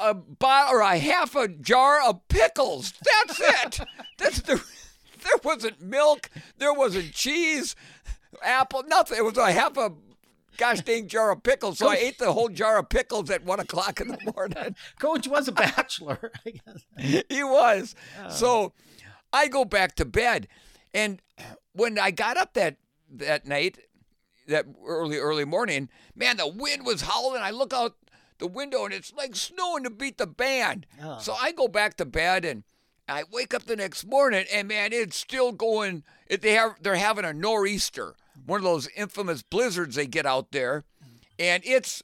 [0.00, 2.94] a bottle or a half a jar of pickles.
[3.04, 3.86] That's it.
[4.18, 4.62] That's the.
[5.22, 6.30] There wasn't milk.
[6.58, 7.76] There wasn't cheese,
[8.42, 9.18] apple, nothing.
[9.18, 9.92] It was a half a
[10.56, 11.78] gosh dang jar of pickles.
[11.78, 14.74] So Coach, I ate the whole jar of pickles at one o'clock in the morning.
[14.98, 17.24] Coach was a bachelor, I guess.
[17.28, 17.94] He was.
[18.24, 18.28] Oh.
[18.30, 18.72] So
[19.32, 20.48] I go back to bed.
[20.94, 21.22] And
[21.72, 22.76] when I got up that
[23.18, 23.78] that night,
[24.48, 27.42] that early, early morning, man, the wind was howling.
[27.42, 27.96] I look out
[28.38, 30.86] the window and it's like snowing to beat the band.
[31.02, 31.18] Oh.
[31.20, 32.64] So I go back to bed and
[33.08, 36.02] I wake up the next morning and man, it's still going.
[36.28, 38.14] They have they're having a nor'easter,
[38.46, 40.84] one of those infamous blizzards they get out there,
[41.38, 42.02] and it's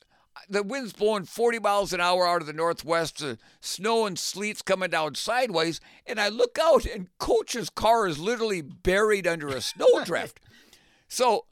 [0.48, 3.18] the wind's blowing 40 miles an hour out of the northwest.
[3.18, 8.18] The snow and sleet's coming down sideways, and I look out, and Coach's car is
[8.18, 10.40] literally buried under a snowdrift.
[11.08, 11.46] So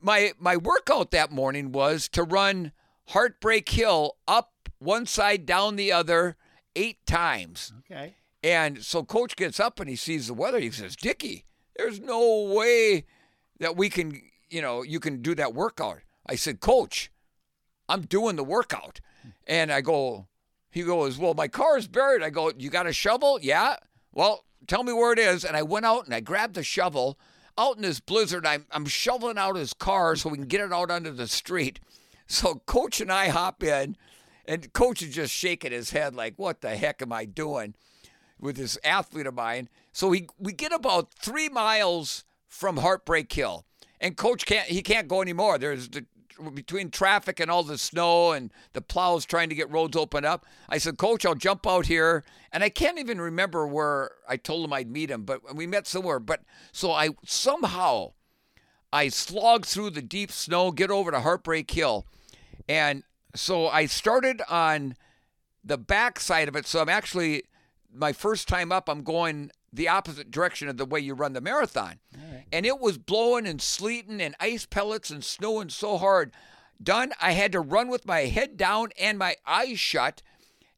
[0.00, 2.72] my my workout that morning was to run
[3.08, 6.36] Heartbreak Hill up one side, down the other,
[6.76, 7.72] eight times.
[7.80, 8.14] Okay.
[8.42, 10.60] And so coach gets up and he sees the weather.
[10.60, 11.44] He says, Dickie,
[11.76, 13.04] there's no way
[13.58, 16.00] that we can, you know, you can do that workout.
[16.26, 17.10] I said, Coach,
[17.88, 19.00] I'm doing the workout.
[19.46, 20.28] And I go,
[20.70, 22.22] he goes, Well, my car is buried.
[22.22, 23.38] I go, You got a shovel?
[23.42, 23.76] Yeah.
[24.12, 25.44] Well, tell me where it is.
[25.44, 27.18] And I went out and I grabbed the shovel.
[27.58, 30.72] Out in this blizzard, I'm, I'm shoveling out his car so we can get it
[30.72, 31.80] out onto the street.
[32.30, 33.96] So coach and I hop in,
[34.44, 37.72] and coach is just shaking his head like, What the heck am I doing?
[38.40, 39.68] with this athlete of mine.
[39.92, 43.64] So we we get about three miles from Heartbreak Hill,
[44.00, 45.58] and coach can't he can't go anymore.
[45.58, 46.06] There's the
[46.54, 50.46] between traffic and all the snow and the plows trying to get roads open up.
[50.68, 52.24] I said, Coach, I'll jump out here.
[52.52, 55.86] And I can't even remember where I told him I'd meet him, but we met
[55.86, 56.18] somewhere.
[56.18, 58.12] But so I somehow
[58.92, 62.06] I slogged through the deep snow, get over to Heartbreak Hill.
[62.68, 63.02] And
[63.34, 64.96] so I started on
[65.64, 66.66] the back side of it.
[66.66, 67.44] So I'm actually
[67.92, 71.40] my first time up, I'm going the opposite direction of the way you run the
[71.40, 71.98] marathon.
[72.14, 72.44] Right.
[72.52, 76.32] And it was blowing and sleeting and ice pellets and snowing so hard.
[76.82, 77.12] Dun.
[77.20, 80.22] I had to run with my head down and my eyes shut.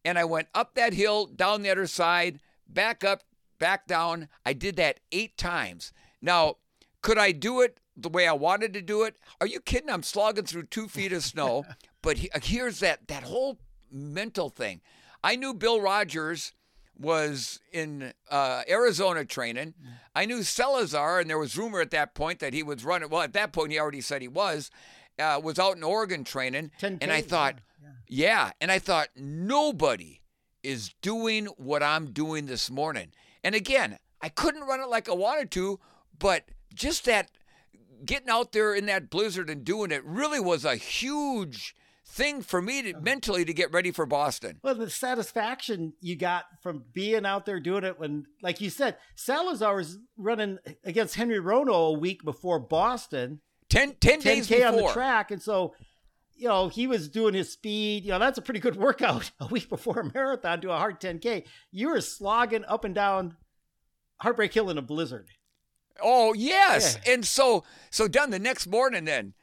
[0.04, 3.22] And I went up that hill, down the other side, back up,
[3.58, 4.28] back down.
[4.44, 5.92] I did that eight times.
[6.22, 6.56] Now,
[7.02, 9.16] could I do it the way I wanted to do it?
[9.40, 9.90] Are you kidding?
[9.90, 11.64] I'm slogging through two feet of snow.
[12.02, 13.58] but uh, here's that that whole
[13.90, 14.80] mental thing.
[15.22, 16.52] I knew Bill Rodgers
[17.00, 19.74] was in uh, Arizona training.
[20.14, 23.08] I knew Salazar, and there was rumor at that point that he was running.
[23.08, 24.70] Well, at that point, he already said he was.
[25.18, 29.08] Uh, was out in Oregon training, 10K, and I thought, yeah, yeah, and I thought
[29.14, 30.20] nobody
[30.62, 33.12] is doing what I'm doing this morning.
[33.44, 35.78] And again, I couldn't run it like I wanted to,
[36.18, 37.30] but just that
[38.04, 41.74] getting out there in that blizzard and doing it really was a huge
[42.20, 43.00] thing for me to uh-huh.
[43.02, 44.60] mentally to get ready for Boston.
[44.62, 48.96] Well, the satisfaction you got from being out there doing it when, like you said,
[49.14, 54.76] Salazar was running against Henry Rono a week before Boston, 10, 10 days 10K on
[54.76, 55.30] the track.
[55.30, 55.74] And so,
[56.34, 58.04] you know, he was doing his speed.
[58.04, 61.00] You know, that's a pretty good workout a week before a marathon, do a hard
[61.00, 61.46] 10K.
[61.72, 63.36] You were slogging up and down
[64.20, 65.28] Heartbreak Hill in a blizzard.
[66.02, 69.34] Oh yes, and so so Dun the next morning then,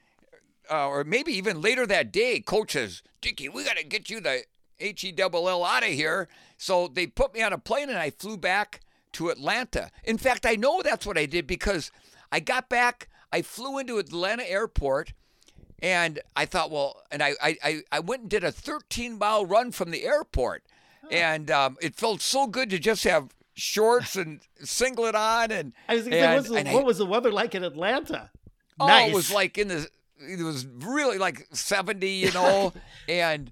[0.69, 2.39] uh, or maybe even later that day.
[2.39, 4.43] Coach says, "Dickie, we got to get you the
[4.79, 6.27] H E double L out of here."
[6.57, 8.81] So they put me on a plane and I flew back
[9.13, 9.89] to Atlanta.
[10.03, 11.91] In fact, I know that's what I did because
[12.31, 13.07] I got back.
[13.31, 15.13] I flew into Atlanta airport.
[15.79, 19.71] And I thought, well, and I, I, I went and did a 13 mile run
[19.71, 20.63] from the airport.
[21.11, 25.51] And um, it felt so good to just have shorts and singlet on.
[25.51, 28.31] And, I was gonna say, and- the, I- what was the weather like in Atlanta?
[28.79, 29.11] Oh, nice.
[29.11, 29.87] it was like in the
[30.19, 32.73] it was really like 70, you know,
[33.09, 33.51] and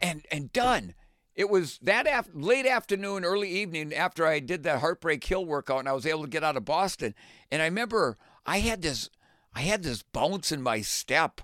[0.00, 0.94] and and Dun.
[1.34, 5.78] It was that af- late afternoon, early evening after I did that Heartbreak Hill workout
[5.78, 7.14] and I was able to get out of Boston.
[7.50, 9.08] And I remember I had this
[9.54, 11.40] I had this bounce in my step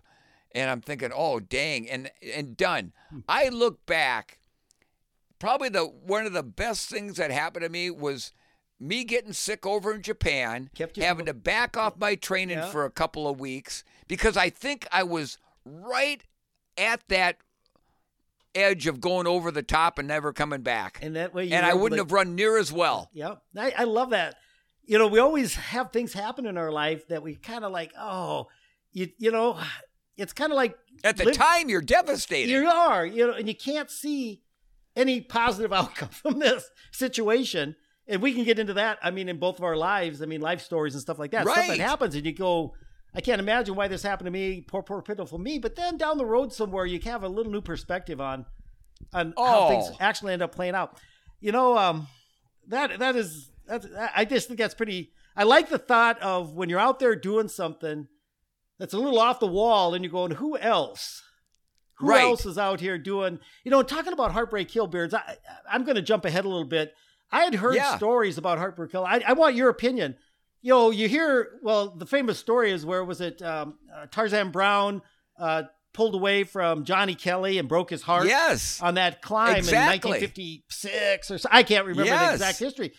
[0.53, 2.93] and I'm thinking, "Oh, dang." And and Dun.
[3.11, 3.21] Hmm.
[3.29, 4.39] I look back
[5.39, 8.33] probably the one of the best things that happened to me was
[8.81, 12.71] me getting sick over in Japan, Kept having to back off my training Yeah.
[12.71, 16.23] for a couple of weeks because I think I was right
[16.77, 17.39] at that
[18.55, 20.99] edge of going over the top and never coming back.
[21.03, 23.11] And that way, you And I wouldn't to- have run near as well.
[23.13, 23.43] Yep.
[23.57, 24.37] I, I love that.
[24.85, 27.93] You know, we always have things happen in our life that we kind of like,
[27.99, 28.47] oh,
[28.93, 29.59] you, you know,
[30.17, 32.51] it's kind of like At the live- time, you're devastated.
[32.53, 34.43] you are, you know, and you can't see
[34.95, 37.75] any positive outcome from this situation.
[38.07, 38.99] And we can get into that.
[39.03, 41.45] I mean, in both of our lives, I mean, life stories and stuff like that.
[41.47, 41.69] Stuff Right.
[41.79, 42.75] that happens, and you go,
[43.15, 44.61] I can't imagine why this happened to me.
[44.63, 45.59] Poor, poor, pitiful me.
[45.59, 48.47] But then down the road somewhere, you can have a little new perspective on
[49.13, 49.97] on how things Oh.
[50.01, 50.99] actually end up playing out.
[51.41, 52.09] You know, um,
[52.69, 55.13] that that is that's I just think that's pretty.
[55.37, 58.09] I like the thought of when you're out there doing something
[58.79, 61.23] that's a little off the wall, and you're going, who else?
[61.99, 62.23] Who Right.
[62.25, 63.39] else is out here doing?
[63.65, 65.15] You know, talking about Heartbreak Hill beards.
[65.15, 65.37] I,
[65.71, 66.93] I'm going to jump ahead a little bit.
[67.31, 67.97] I had heard Yeah.
[67.97, 69.05] stories about Heartbreak Hill.
[69.05, 70.17] I, I want your opinion.
[70.65, 71.59] You know, you hear.
[71.63, 73.43] Well, the famous story is where was it?
[73.43, 75.03] Um, uh, Tarzan Brown
[75.39, 78.81] uh, pulled away from Johnny Kelley and broke his heart yes.
[78.81, 80.09] on that climb Exactly.
[80.09, 81.49] in 1956 or so.
[81.53, 82.95] I can't remember the exact history.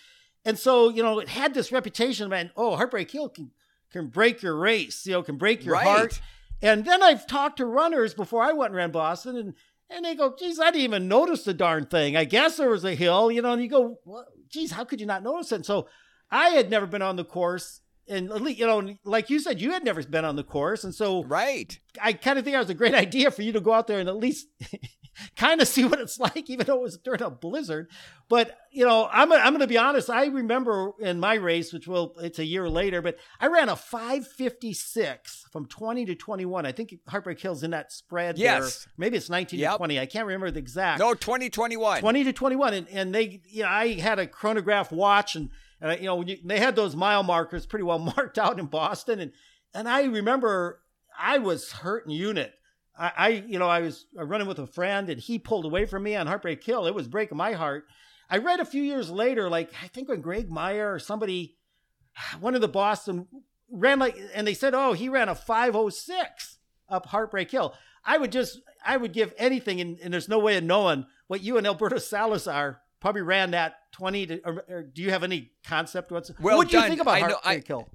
[0.45, 2.51] And so, you know, it had this reputation, of man.
[2.55, 3.49] Oh, Heartbreak Hill can
[3.91, 5.87] can break your race, you know, can break your Right.
[5.87, 6.21] heart.
[6.61, 9.53] And then I've talked to runners before I went and ran Boston, and
[9.89, 12.15] and they go, geez, I didn't even notice the darn thing.
[12.15, 14.99] I guess there was a hill, you know, and you go, well, geez, how could
[14.99, 15.55] you not notice it?
[15.55, 15.87] And so
[16.31, 17.81] I had never been on the course.
[18.07, 20.83] And at least, you know, like you said, you had never been on the course.
[20.83, 21.79] And so Right.
[21.99, 23.99] I kind of think it was a great idea for you to go out there
[23.99, 24.47] and at least
[25.37, 27.89] kind of see what it's like, even though it was during a blizzard.
[28.29, 30.09] But you know, I'm I'm going to be honest.
[30.11, 33.75] I remember in my race, which will it's a year later, but I ran a
[33.75, 36.65] 556 from 20 to 21.
[36.65, 38.37] I think Heartbreak Hill's in that spread.
[38.37, 38.83] Yes.
[38.85, 38.91] there.
[38.97, 39.71] maybe it's 19 Yep.
[39.73, 39.99] to 20.
[39.99, 40.99] I can't remember the exact.
[40.99, 42.01] No, 2021.
[42.01, 45.49] 20 to 21 and, and they you know i had a chronograph watch and,
[45.85, 49.19] and you know you, they had those mile markers pretty well marked out in boston.
[49.19, 49.31] And
[49.73, 50.81] and i remember
[51.17, 52.53] i was hurting unit.
[52.97, 56.03] I, I you know i was running with a friend and he pulled away from
[56.03, 56.87] me on heartbreak hill.
[56.87, 57.85] It was breaking my heart.
[58.29, 61.57] I read a few years later like i think when greg meyer or somebody
[62.39, 63.27] one of the boston
[63.71, 67.73] ran like and they said oh he ran a 506 up heartbreak hill.
[68.03, 71.41] I would just i would give anything and, and there's no way of knowing what
[71.41, 75.51] you and alberto salazar probably ran that 20 to or, or do you have any
[75.65, 77.87] concept what's Well what do you think about I know- I- hill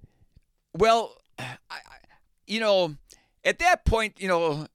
[0.74, 1.48] Well, I,
[2.46, 2.96] you know,
[3.44, 4.66] at that point, you know,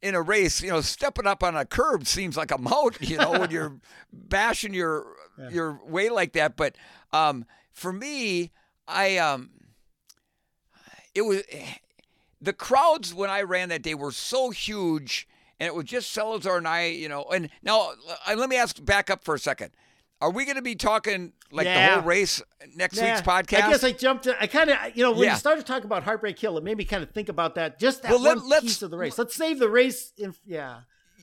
[0.00, 3.18] in a race, you know, stepping up on a curb seems like a mountain, you
[3.18, 3.78] know, when you're
[4.12, 5.04] bashing your
[5.38, 5.50] Yeah.
[5.50, 6.56] your way like that.
[6.56, 6.76] But
[7.12, 8.50] um, for me,
[8.88, 9.50] I um,
[11.14, 11.42] it was
[12.40, 15.28] the crowds when I ran that day were so huge,
[15.60, 17.24] and it was just Salazar and I, you know.
[17.24, 17.92] And now
[18.34, 19.70] let me ask back up for a second.
[20.22, 21.88] Are we going to be talking like Yeah.
[21.88, 22.40] the whole race
[22.76, 23.14] next Yeah.
[23.16, 23.62] week's podcast?
[23.64, 24.24] I guess I jumped.
[24.24, 25.32] To, I kind of, you know, when Yeah.
[25.32, 27.78] you started talking about Heartbreak Hill, it made me kind of think about that.
[27.80, 29.18] Just that Well, let- one let's- piece of the race.
[29.18, 30.12] Let's save the race.
[30.16, 30.82] In, yeah,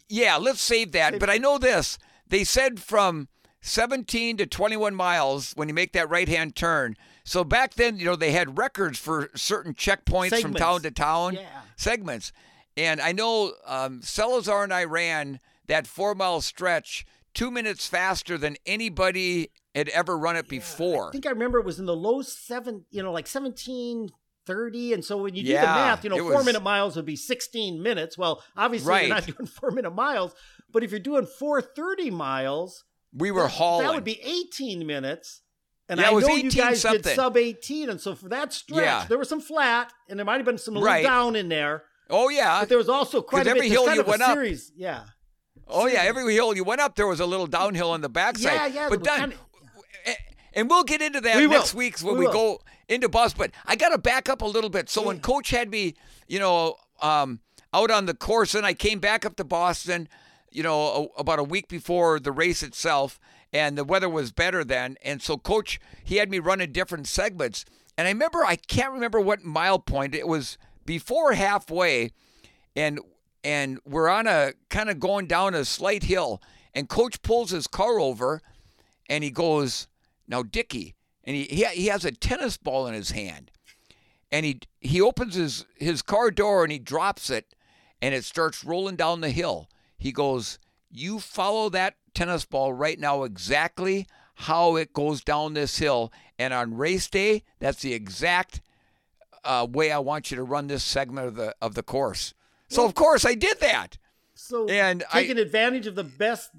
[0.10, 1.14] Yeah, let's save that.
[1.14, 1.98] Save- But I know this.
[2.28, 3.28] They said from
[3.62, 6.96] 17 to 21 miles when you make that right hand turn.
[7.24, 11.36] So back then, you know, they had records for certain checkpoints from town to town,
[11.36, 11.62] Yeah.
[11.78, 12.32] segments.
[12.76, 18.38] And I know um, Salazar and I ran that four mile stretch two minutes faster
[18.38, 21.10] than anybody had ever run it before.
[21.10, 24.10] I think I remember it was in the low seven, you know, like seventeen
[24.46, 24.94] thirty.
[24.94, 27.16] And so when you do the math, you know, four was- minute miles would be
[27.16, 28.18] sixteen minutes.
[28.18, 29.08] Well, obviously Right.
[29.08, 30.34] you're not doing four minute miles,
[30.72, 33.86] but if you're doing four thirty miles, we were that, hauling.
[33.88, 35.42] that would be eighteen minutes.
[35.88, 37.02] And Yeah, I was know you 18 guys something.
[37.02, 37.90] did sub 18.
[37.90, 39.06] And so for that stretch, Yeah.
[39.10, 41.02] there was some flat and there might have been some little Right.
[41.04, 41.84] down in there.
[42.12, 42.60] oh, yeah.
[42.60, 43.70] But there was also quite a every bit.
[43.70, 44.72] There's hill you went up- series.
[44.76, 45.06] Yeah.
[45.70, 48.54] Oh yeah, every hill you went up, there was a little downhill on the backside.
[48.54, 49.30] Yeah, yeah, But done.
[49.30, 50.16] was
[50.54, 51.60] And we'll get into that We will.
[51.60, 53.34] next week when We we, go into bus.
[53.34, 54.90] But I got to back up a little bit.
[54.90, 55.94] So when Coach had me,
[56.28, 57.40] you know, um,
[57.74, 60.10] out on the course, and I came back up to Boston,
[60.52, 63.20] you know, a, about a week before the race itself,
[63.54, 64.98] and the weather was better then.
[65.04, 67.64] And so Coach, he had me running different segments.
[67.96, 72.12] And I remember, I can't remember what mile point it was before halfway,
[72.76, 73.00] and
[73.44, 76.42] and we're on a kind of going down a slight hill,
[76.74, 78.42] and Coach pulls his car over,
[79.10, 79.88] and he goes,
[80.28, 83.52] "Now, Dickie," and he he, has a tennis ball in his hand,
[84.32, 87.56] and he he opens his his car door and he drops it,
[88.02, 89.70] and it starts rolling down the hill.
[89.98, 95.78] He goes, "You follow that tennis ball right now exactly how it goes down this
[95.78, 98.62] hill, and on race day, that's the exact."
[99.42, 102.34] Uh, way I want you to run this segment of the of the course.
[102.70, 103.98] So of course I did that.
[104.36, 106.50] So And I- taking advantage of the best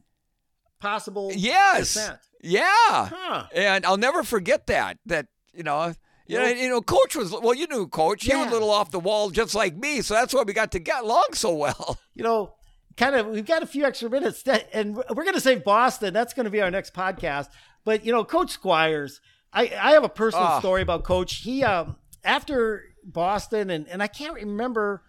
[0.81, 1.94] possible Yes.
[1.94, 2.18] descent.
[2.42, 2.64] Yeah.
[3.12, 3.46] Huh.
[3.55, 4.99] And I'll never forget that.
[5.07, 5.94] That you know,
[6.27, 7.55] you know, you know, Coach was well.
[7.55, 8.25] You knew Coach.
[8.25, 10.01] He was a little off the wall, just like me.
[10.01, 11.99] So that's why we got to get along so well.
[12.14, 12.53] You know,
[12.99, 16.12] kind of, we've got a few extra minutes, that, and we're going to save Boston.
[16.12, 17.49] That's going to be our next podcast.
[17.83, 19.20] But you know, Coach Squires,
[19.53, 20.59] I I have a personal Ah.
[20.61, 21.37] story about Coach.
[21.37, 25.03] He um after Boston, and and I can't remember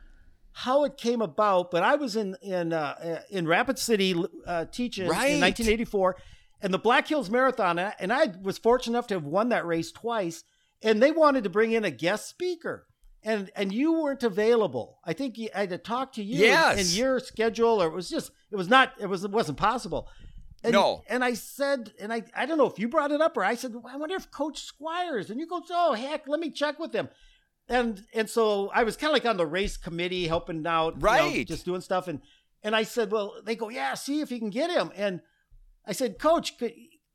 [0.53, 5.07] how it came about, but I was in in uh, in Rapid City uh, teaching
[5.07, 5.31] Right.
[5.31, 6.17] in 1984,
[6.61, 9.91] and the Black Hills Marathon, and I- was fortunate enough to have won that race
[9.91, 10.43] twice,
[10.83, 12.87] and they wanted to bring in a guest speaker.
[13.23, 14.97] And and you weren't available.
[15.05, 16.79] I think you, I had to talk to you Yes.
[16.79, 20.07] and your schedule, or it was just it was not it was it wasn't possible.
[20.63, 21.03] And, No.
[21.07, 23.53] And I said, and I I don't know if you brought it up or I
[23.55, 25.29] said, well, I wonder if Coach Squires.
[25.29, 27.09] And you go, oh heck, let me check with him.
[27.69, 30.99] And and so I was kind of like on the race committee helping out, you
[30.99, 31.47] know, Right.
[31.47, 32.07] just doing stuff.
[32.07, 32.21] And
[32.63, 34.91] and I said, well, they go, yeah, see if you can get him.
[34.95, 35.21] And
[35.85, 36.73] I said, Coach, could,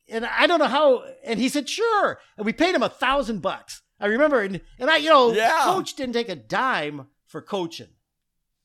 [0.09, 1.05] and I don't know how.
[1.25, 2.19] And he said, sure.
[2.37, 3.83] And we paid him a thousand bucks.
[4.01, 5.61] I remember, and, and I, you know, Yeah.
[5.65, 7.89] Coach didn't take a dime for coaching.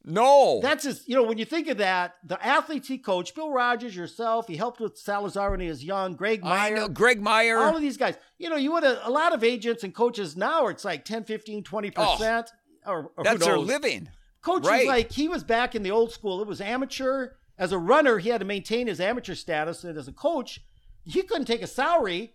[0.03, 0.59] No.
[0.61, 3.95] That's just, you know, when you think of that, the athletes he coached, Bill Rodgers,
[3.95, 6.87] yourself, he helped with Salazar when he was young, Greg I Meyer, know.
[6.89, 7.59] Greg Meyer.
[7.59, 8.15] all of these guys.
[8.39, 11.25] You know, you would have, a lot of agents and coaches now, it's like 10,
[11.25, 12.47] 15, 20%.
[12.87, 14.09] or, or that's their living.
[14.41, 14.79] Coach Right.
[14.79, 16.41] was like he was back in the old school.
[16.41, 17.29] It was amateur.
[17.59, 20.61] As a runner, he had to maintain his amateur status, and as a coach,
[21.05, 22.33] he couldn't take a salary,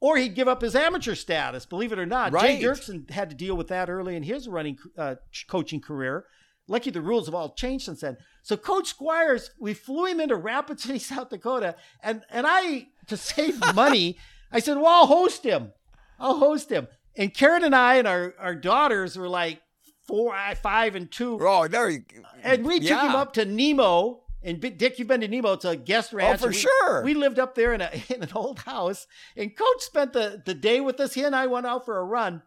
[0.00, 1.64] or he'd give up his amateur status.
[1.64, 2.58] Believe it or not, Right.
[2.58, 5.14] Jay Dirksen had to deal with that early in his running uh,
[5.46, 6.24] coaching career.
[6.66, 8.16] Lucky the rules have all changed since then.
[8.42, 13.16] So Coach Squires, we flew him into Rapid City, South Dakota, and and I to
[13.16, 14.16] save money,
[14.50, 15.72] I said, "Well, I'll host him.
[16.18, 19.60] I'll host him." And Karen and I and our our daughters were like
[20.06, 22.04] four, uh, five, and two, Oh, there you
[22.42, 24.20] and we took him up to Nemo.
[24.42, 25.54] And Dick, you've been to Nemo.
[25.54, 26.40] It's a guest oh, ranch.
[26.40, 27.02] Oh, for we- sure.
[27.02, 29.06] We lived up there in a in an old house,
[29.36, 31.14] and Coach spent the the day with us.
[31.14, 32.42] He and I went out for a run,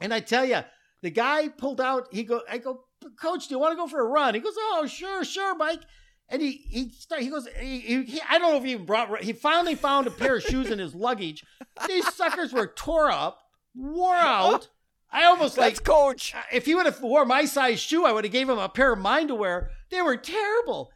[0.00, 0.60] and I tell you,
[1.02, 2.08] the guy pulled out.
[2.10, 2.84] He go, I go,
[3.20, 4.34] Coach, do you want to go for a run?
[4.34, 5.80] He goes, Oh, sure, sure, Mike.
[6.28, 8.84] And he he start, he goes, he, he, he- I don't know if he even
[8.86, 9.22] brought.
[9.22, 11.44] He finally found a pair of shoes in his luggage.
[11.86, 13.38] These suckers were tore up,
[13.74, 14.68] wore out.
[15.12, 16.34] I almost like coach.
[16.52, 18.92] if he would have wore my size shoe, I would have gave him a pair
[18.92, 19.70] of mine to wear.
[19.90, 20.90] They were terrible.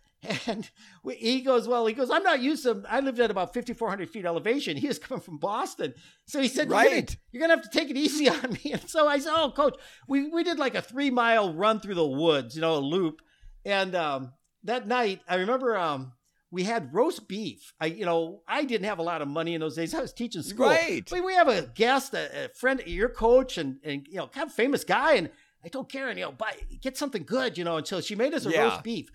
[0.46, 0.68] And
[1.02, 2.82] we- he goes, well, he goes, I'm not used to.
[2.88, 4.76] I lived at about 5,400 feet elevation.
[4.76, 5.94] He was coming from Boston,
[6.26, 7.16] so he said, you're gonna- Right.
[7.32, 8.72] you're gonna have to take it easy on me.
[8.72, 9.76] And so I said, oh, coach,
[10.08, 13.20] we we did like a three mile run through the woods, you know, a loop.
[13.64, 14.32] And um,
[14.64, 16.12] that night, I remember um,
[16.50, 17.72] we had roast beef.
[17.80, 19.94] I, you know, I didn't have a lot of money in those days.
[19.94, 20.66] I was teaching school.
[20.66, 21.06] Right.
[21.08, 24.48] But we have a guest, a, a friend, your coach, and and you know, kind
[24.48, 25.14] of famous guy.
[25.14, 25.30] And
[25.64, 26.52] I told Karen, you know, buy
[26.82, 27.78] get something good, you know.
[27.78, 28.64] And so she made us a Yeah.
[28.64, 29.08] roast beef,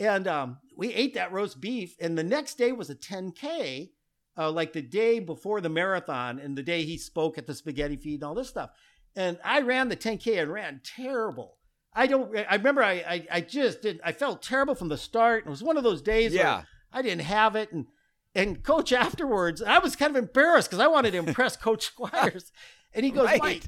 [0.00, 1.94] and um, we ate that roast beef.
[2.00, 3.90] And the next day was a 10k,
[4.36, 7.96] uh, like the day before the marathon, and the day he spoke at the spaghetti
[7.96, 8.70] feed and all this stuff.
[9.14, 11.58] And I ran the 10k and ran terrible.
[11.92, 12.36] I don't.
[12.36, 12.82] I remember.
[12.82, 14.00] I I, I just did.
[14.04, 15.44] I felt terrible from the start.
[15.46, 16.32] It was one of those days.
[16.32, 16.62] where Yeah.
[16.92, 17.86] I didn't have it, and
[18.34, 22.52] and coach afterwards, I was kind of embarrassed because I wanted to impress Coach Squires,
[22.94, 23.42] and he goes, Right.
[23.42, 23.64] Mike,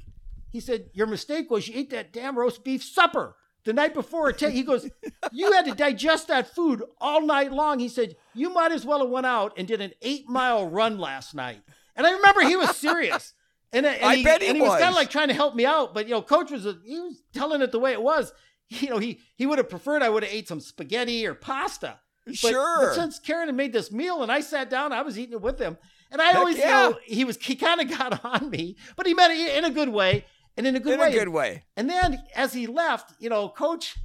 [0.50, 3.34] he said, your mistake was you ate that damn roast beef supper
[3.64, 4.30] the night before.
[4.30, 4.88] It ta- he goes,
[5.32, 7.78] you had to digest that food all night long.
[7.78, 10.98] He said, you might as well have went out and did an eight mile run
[10.98, 11.60] last night.
[11.96, 13.34] And I remember he was serious.
[13.72, 15.34] And, uh, and I he, bet he and he was, kind of like trying to
[15.34, 17.92] help me out, but you know, coach was uh, he was telling it the way
[17.92, 18.32] it was.
[18.80, 22.00] You know, he he would have preferred I would have ate some spaghetti or pasta.
[22.24, 22.86] But, Sure.
[22.86, 25.42] But since Karen had made this meal and I sat down, I was eating it
[25.42, 25.76] with him.
[26.10, 26.86] And I Heck always yeah.
[26.86, 29.66] you know he was he kind of got on me, but he meant it in
[29.66, 30.24] a good way
[30.56, 31.08] and in a good In way.
[31.08, 31.64] a good way.
[31.76, 33.96] And then as he left, you know, coach,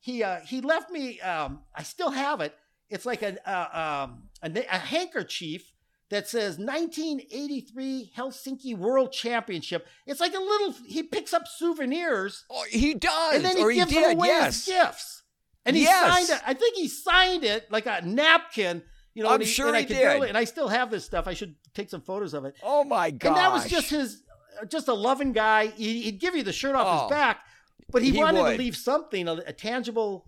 [0.00, 1.20] he uh, he left me.
[1.20, 2.54] Um, I still have it.
[2.90, 5.72] It's like a uh, um, a, a handkerchief
[6.10, 9.86] that says 1983 Helsinki World Championship.
[10.06, 10.74] It's like a little.
[10.86, 13.36] He picks up souvenirs Oh, he does.
[13.36, 14.16] and then he or he gives did.
[14.16, 14.68] away yes.
[14.68, 15.22] as gifts.
[15.66, 16.12] And he Yes.
[16.28, 16.42] signed it.
[16.46, 18.82] I think he signed it like a napkin.
[19.14, 20.22] You know, I'm and he, sure and I he could did.
[20.24, 21.26] and I still have this stuff.
[21.28, 22.54] I should take some photos of it.
[22.62, 23.28] Oh my god.
[23.28, 24.22] And that was just his,
[24.68, 25.66] just a loving guy.
[25.68, 27.02] He, he'd give you the shirt off Oh.
[27.04, 27.40] his back,
[27.90, 28.52] but he, He wanted would.
[28.52, 30.26] to leave something, a, a tangible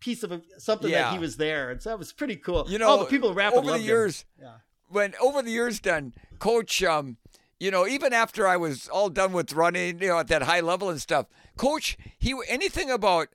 [0.00, 2.64] piece of a, something that he was there, and so that was pretty cool.
[2.68, 4.52] You know, all the people in Rapid over the years, Yeah.
[4.88, 7.18] when over the years done, coach, um,
[7.58, 10.60] you know, even after I was all done with running, you know, at that high
[10.60, 11.26] level and stuff,
[11.58, 13.28] coach, he anything about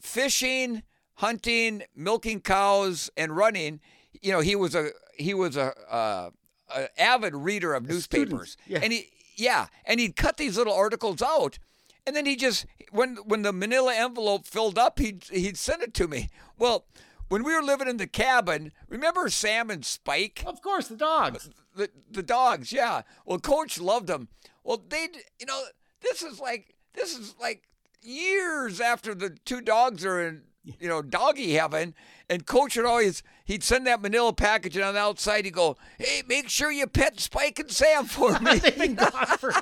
[0.00, 0.82] fishing,
[1.14, 3.80] hunting, milking cows, and running,
[4.20, 6.30] you know, he was a he was a, uh,
[6.74, 8.80] a avid reader of newspapers, yeah.
[8.82, 9.08] and he
[9.40, 11.58] yeah, and he'd cut these little articles out.
[12.06, 15.94] And then he just when when the manila envelope filled up, he'd he'd send it
[15.94, 16.28] to me.
[16.58, 16.86] Well,
[17.28, 20.42] when we were living in the cabin, remember Sam and Spike?
[20.44, 21.48] Of course, the dogs.
[21.74, 23.02] the the dogs, yeah.
[23.24, 24.28] Well, Coach loved them.
[24.64, 25.62] Well, they, you know,
[26.02, 27.62] this is like this is like
[28.02, 31.94] years after the two dogs are in, you know, doggy heaven,
[32.28, 35.76] and Coach would always he'd send that Manila package, and on the outside he'd go,
[35.98, 39.52] "Hey, make sure you pet Spike and Sam for me." They've been gone for.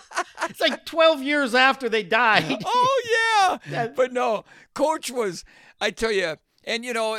[0.45, 2.63] It's like twelve years after they died.
[2.65, 5.45] oh yeah, but no, Coach was.
[5.81, 7.19] I tell you, and you know,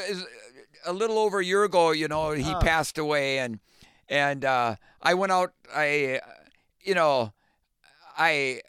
[0.86, 2.60] a little over a year ago, you know, he Oh.
[2.60, 3.60] passed away, and
[4.08, 5.54] and uh, I went out.
[5.76, 6.20] I,
[6.82, 7.34] you know,
[8.18, 8.62] I,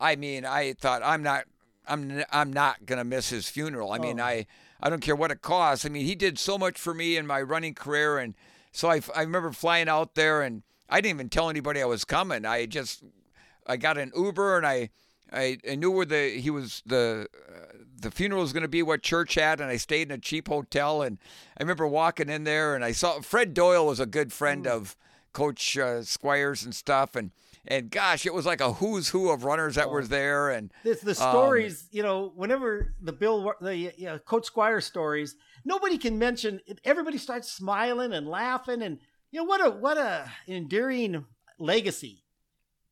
[0.00, 1.44] I, I mean, I thought I'm not,
[1.86, 3.92] I'm, I'm not gonna miss his funeral.
[3.92, 4.24] I mean, Oh.
[4.24, 4.46] I,
[4.82, 5.86] I don't care what it costs.
[5.86, 8.34] I mean, he did so much for me in my running career, and
[8.72, 12.04] so I, I remember flying out there, and I didn't even tell anybody I was
[12.04, 12.44] coming.
[12.44, 13.04] I just,
[13.66, 14.90] I got an Uber, and I,
[15.32, 17.28] I, I knew where the he was the.
[17.48, 20.18] Uh, the funeral was going to be what church had, and I stayed in a
[20.18, 21.02] cheap hotel.
[21.02, 21.18] And
[21.56, 24.96] I remember walking in there, and I saw Fred Doyle was a good friend of
[25.32, 27.30] Coach uh, Squires and stuff, and
[27.66, 31.02] and gosh, it was like a who's who of runners that were there, and It's
[31.02, 35.98] the Um, stories, you know, whenever the Bill, the you know, Coach Squire stories, nobody
[35.98, 36.60] can mention.
[36.84, 38.98] Everybody starts smiling and laughing, and
[39.30, 41.24] you know what a what a endearing
[41.58, 42.24] legacy.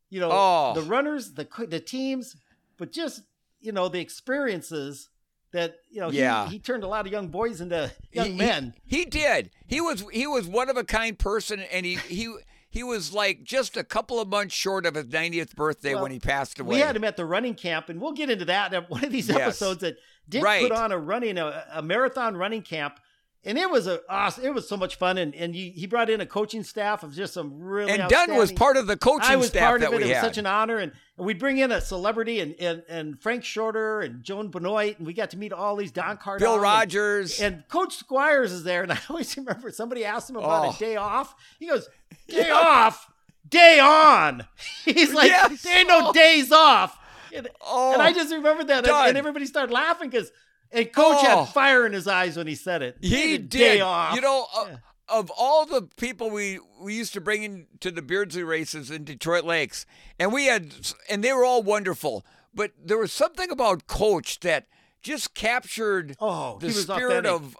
[0.09, 0.73] You know, Oh.
[0.75, 2.37] the runners, the the teams,
[2.77, 3.23] but just
[3.61, 5.09] you know, the experiences
[5.53, 6.11] that you know.
[6.11, 6.47] Yeah.
[6.47, 8.75] He, he turned a lot of young boys into young He- he- men.
[8.85, 9.51] He, did.
[9.67, 12.33] He was he was one of a kind person, and he he
[12.71, 16.13] he was like just a couple of months short of his 90th birthday Well, when
[16.13, 16.77] he passed away.
[16.77, 19.11] We had him at the running camp, and we'll get into that in one of
[19.13, 19.39] these Yes.
[19.41, 19.81] episodes.
[19.81, 19.97] That
[20.29, 20.63] Dick Right.
[20.63, 23.01] put on a running a, a marathon running camp,
[23.45, 24.45] and it was a awesome.
[24.45, 27.15] It was so much fun, and and he, he brought in a coaching staff of
[27.15, 29.89] just some really and Dun was part of the coaching I was staff part that
[29.89, 30.03] of it.
[30.03, 30.23] It was had.
[30.23, 34.01] such an honor, and, and we'd bring in a celebrity and, and and Frank Shorter
[34.01, 37.41] and Joan Benoit, and we got to meet all these Don Kardong, Bill Rodgers.
[37.41, 40.71] and Coach Squires is there, and I always remember somebody asked him about Oh.
[40.71, 41.35] a day off.
[41.59, 41.89] He goes,
[42.29, 43.11] "Day off,
[43.49, 44.45] day on."
[44.85, 45.63] He's like, Yes.
[45.63, 46.99] "There ain't no days off."
[47.33, 48.13] And, oh, and I oh.
[48.13, 50.31] just remember that, and, and everybody started laughing because,
[50.73, 51.45] and Coach Oh.
[51.45, 52.97] had fire in his eyes when he said it.
[53.01, 53.79] he a did.
[53.79, 54.77] You know, uh, Yeah.
[55.09, 59.05] of all the people we we used to bring in to the Beardsley races in
[59.05, 59.85] Detroit Lakes,
[60.19, 60.73] and we had,
[61.09, 62.25] and they were all wonderful.
[62.55, 64.67] But there was something about Coach that
[65.03, 67.31] just captured oh, the spirit authentic.
[67.33, 67.57] of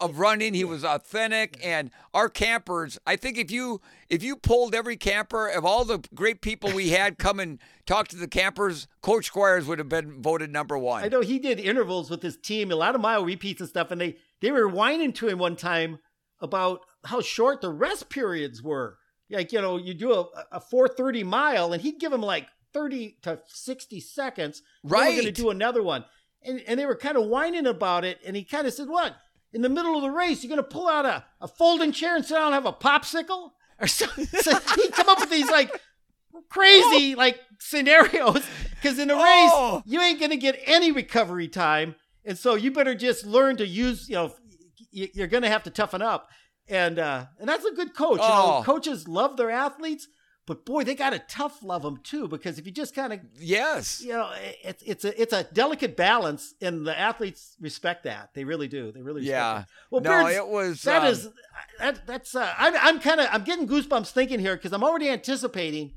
[0.00, 0.54] of running.
[0.54, 2.98] He was authentic, and our campers.
[3.06, 6.90] I think if you if you pulled every camper of all the great people we
[6.90, 11.04] had come and talk to the campers, Coach Squires would have been voted number one.
[11.04, 13.90] I know he did intervals with his team, a lot of mile repeats and stuff,
[13.90, 15.98] and they they were whining to him one time
[16.40, 18.98] about how short the rest periods were.
[19.30, 22.46] Like you know, you do a a four thirty mile, and he'd give him like
[22.72, 24.62] thirty to sixty seconds.
[24.84, 26.04] Right, We're going to do another one,
[26.42, 29.16] and and they were kind of whining about it, and he kind of said, "What?
[29.56, 32.14] In the middle of the race, you're going to pull out a, a folding chair
[32.14, 34.06] and sit down and have a popsicle?" Or so,
[34.40, 35.70] so he'd come up with these like
[36.50, 38.44] crazy like scenarios
[38.74, 39.82] because in a race Oh.
[39.86, 41.94] you ain't gonna get any recovery time
[42.24, 44.34] and so you better just learn to use you know
[44.90, 46.28] you're gonna have to toughen up
[46.68, 48.62] and uh and that's a good coach you know Oh.
[48.64, 50.08] coaches love their athletes
[50.46, 54.00] but boy they gotta tough love them too because if you just kind of yes.
[54.00, 54.30] you know
[54.62, 58.92] it's it's a it's a delicate balance and the athletes respect that they really do
[58.92, 59.60] they really respect Yeah.
[59.60, 59.66] it.
[59.90, 60.82] well no, Beards, it was.
[60.82, 61.28] that um, is
[61.80, 65.08] that that's uh, I'm I'm kind of I'm getting goosebumps thinking here because I'm already
[65.08, 65.92] anticipating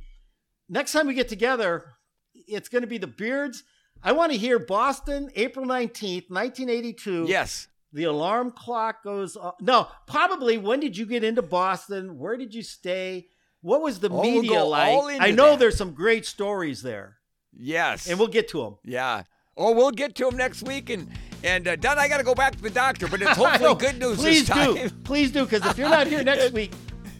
[0.69, 1.85] next time we get together,
[2.33, 3.63] it's going to be the Beards.
[4.01, 7.25] I want to hear Boston, April nineteenth, nineteen eighty two.
[7.27, 7.67] Yes.
[7.91, 9.55] The alarm clock goes off.
[9.59, 10.57] No, probably.
[10.59, 12.19] When did you get into Boston?
[12.19, 13.27] Where did you stay?
[13.61, 15.19] What was the we'll media like?
[15.21, 15.59] I know that.
[15.59, 17.17] there's some great stories there,
[17.57, 18.07] Yes.
[18.09, 18.77] and we'll get to them.
[18.83, 19.23] yeah.
[19.57, 21.09] Oh, we'll get to them next week, and
[21.43, 23.99] and uh, Dun, I got to go back to the doctor, but it's hopefully good
[23.99, 24.75] news Please this time.
[24.75, 26.71] do, please do, because if you're not here next week,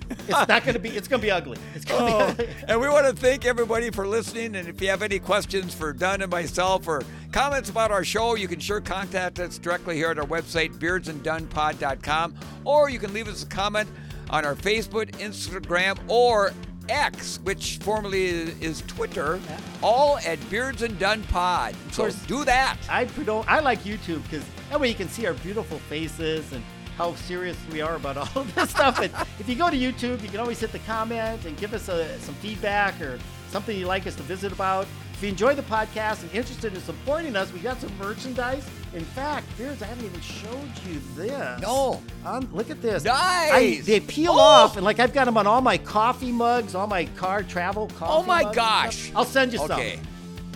[0.10, 0.88] it's not going to be.
[0.90, 1.58] It's going to be ugly.
[1.76, 2.48] It's going to Oh, be.
[2.70, 4.56] and we want to thank everybody for listening.
[4.56, 8.36] And if you have any questions for Dun and myself or comments about our show,
[8.36, 13.28] you can sure contact us directly here at our website, beardsanddunnpod.com, or you can leave
[13.28, 13.90] us a comment
[14.30, 16.54] on our Facebook, Instagram, or
[16.90, 18.26] X, which formerly
[18.62, 19.40] is, Twitter,
[19.82, 21.76] all at Beards and Dunn Pod.
[21.92, 22.16] So course.
[22.26, 22.78] do that.
[22.90, 23.08] I.
[23.48, 26.64] I like YouTube because that way you can see our beautiful faces and
[26.98, 29.00] how serious we are about all of this stuff.
[29.00, 31.88] And if you go to YouTube, you can always hit the comment and give us
[31.88, 33.20] a, some feedback or
[33.50, 34.86] something you'd like us to visit about.
[35.14, 38.66] If you enjoy the podcast and interested in supporting us, we got some merchandise.
[38.94, 41.62] In fact, Beards, I haven't even showed you this.
[41.62, 42.02] No.
[42.26, 43.04] Um, look at this.
[43.04, 43.52] Nice.
[43.52, 44.40] I- they peel Oh.
[44.40, 47.88] off, and like I've got them on all my coffee mugs, all my car travel
[47.98, 48.12] coffee.
[48.12, 49.12] Oh my gosh.
[49.16, 49.72] I'll send you some.
[49.72, 50.00] Okay.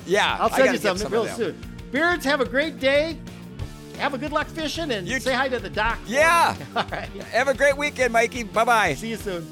[0.08, 0.38] Yeah.
[0.40, 1.56] I'll send you some, some real soon.
[1.92, 3.18] Beards, have a great day.
[4.00, 6.00] Have a good luck fishing and You say t- hi to the doc.
[6.08, 6.56] Yeah.
[6.76, 7.08] All right.
[7.32, 8.44] Have a great weekend, Mikey.
[8.44, 8.94] Bye bye.
[8.96, 9.48] See you soon.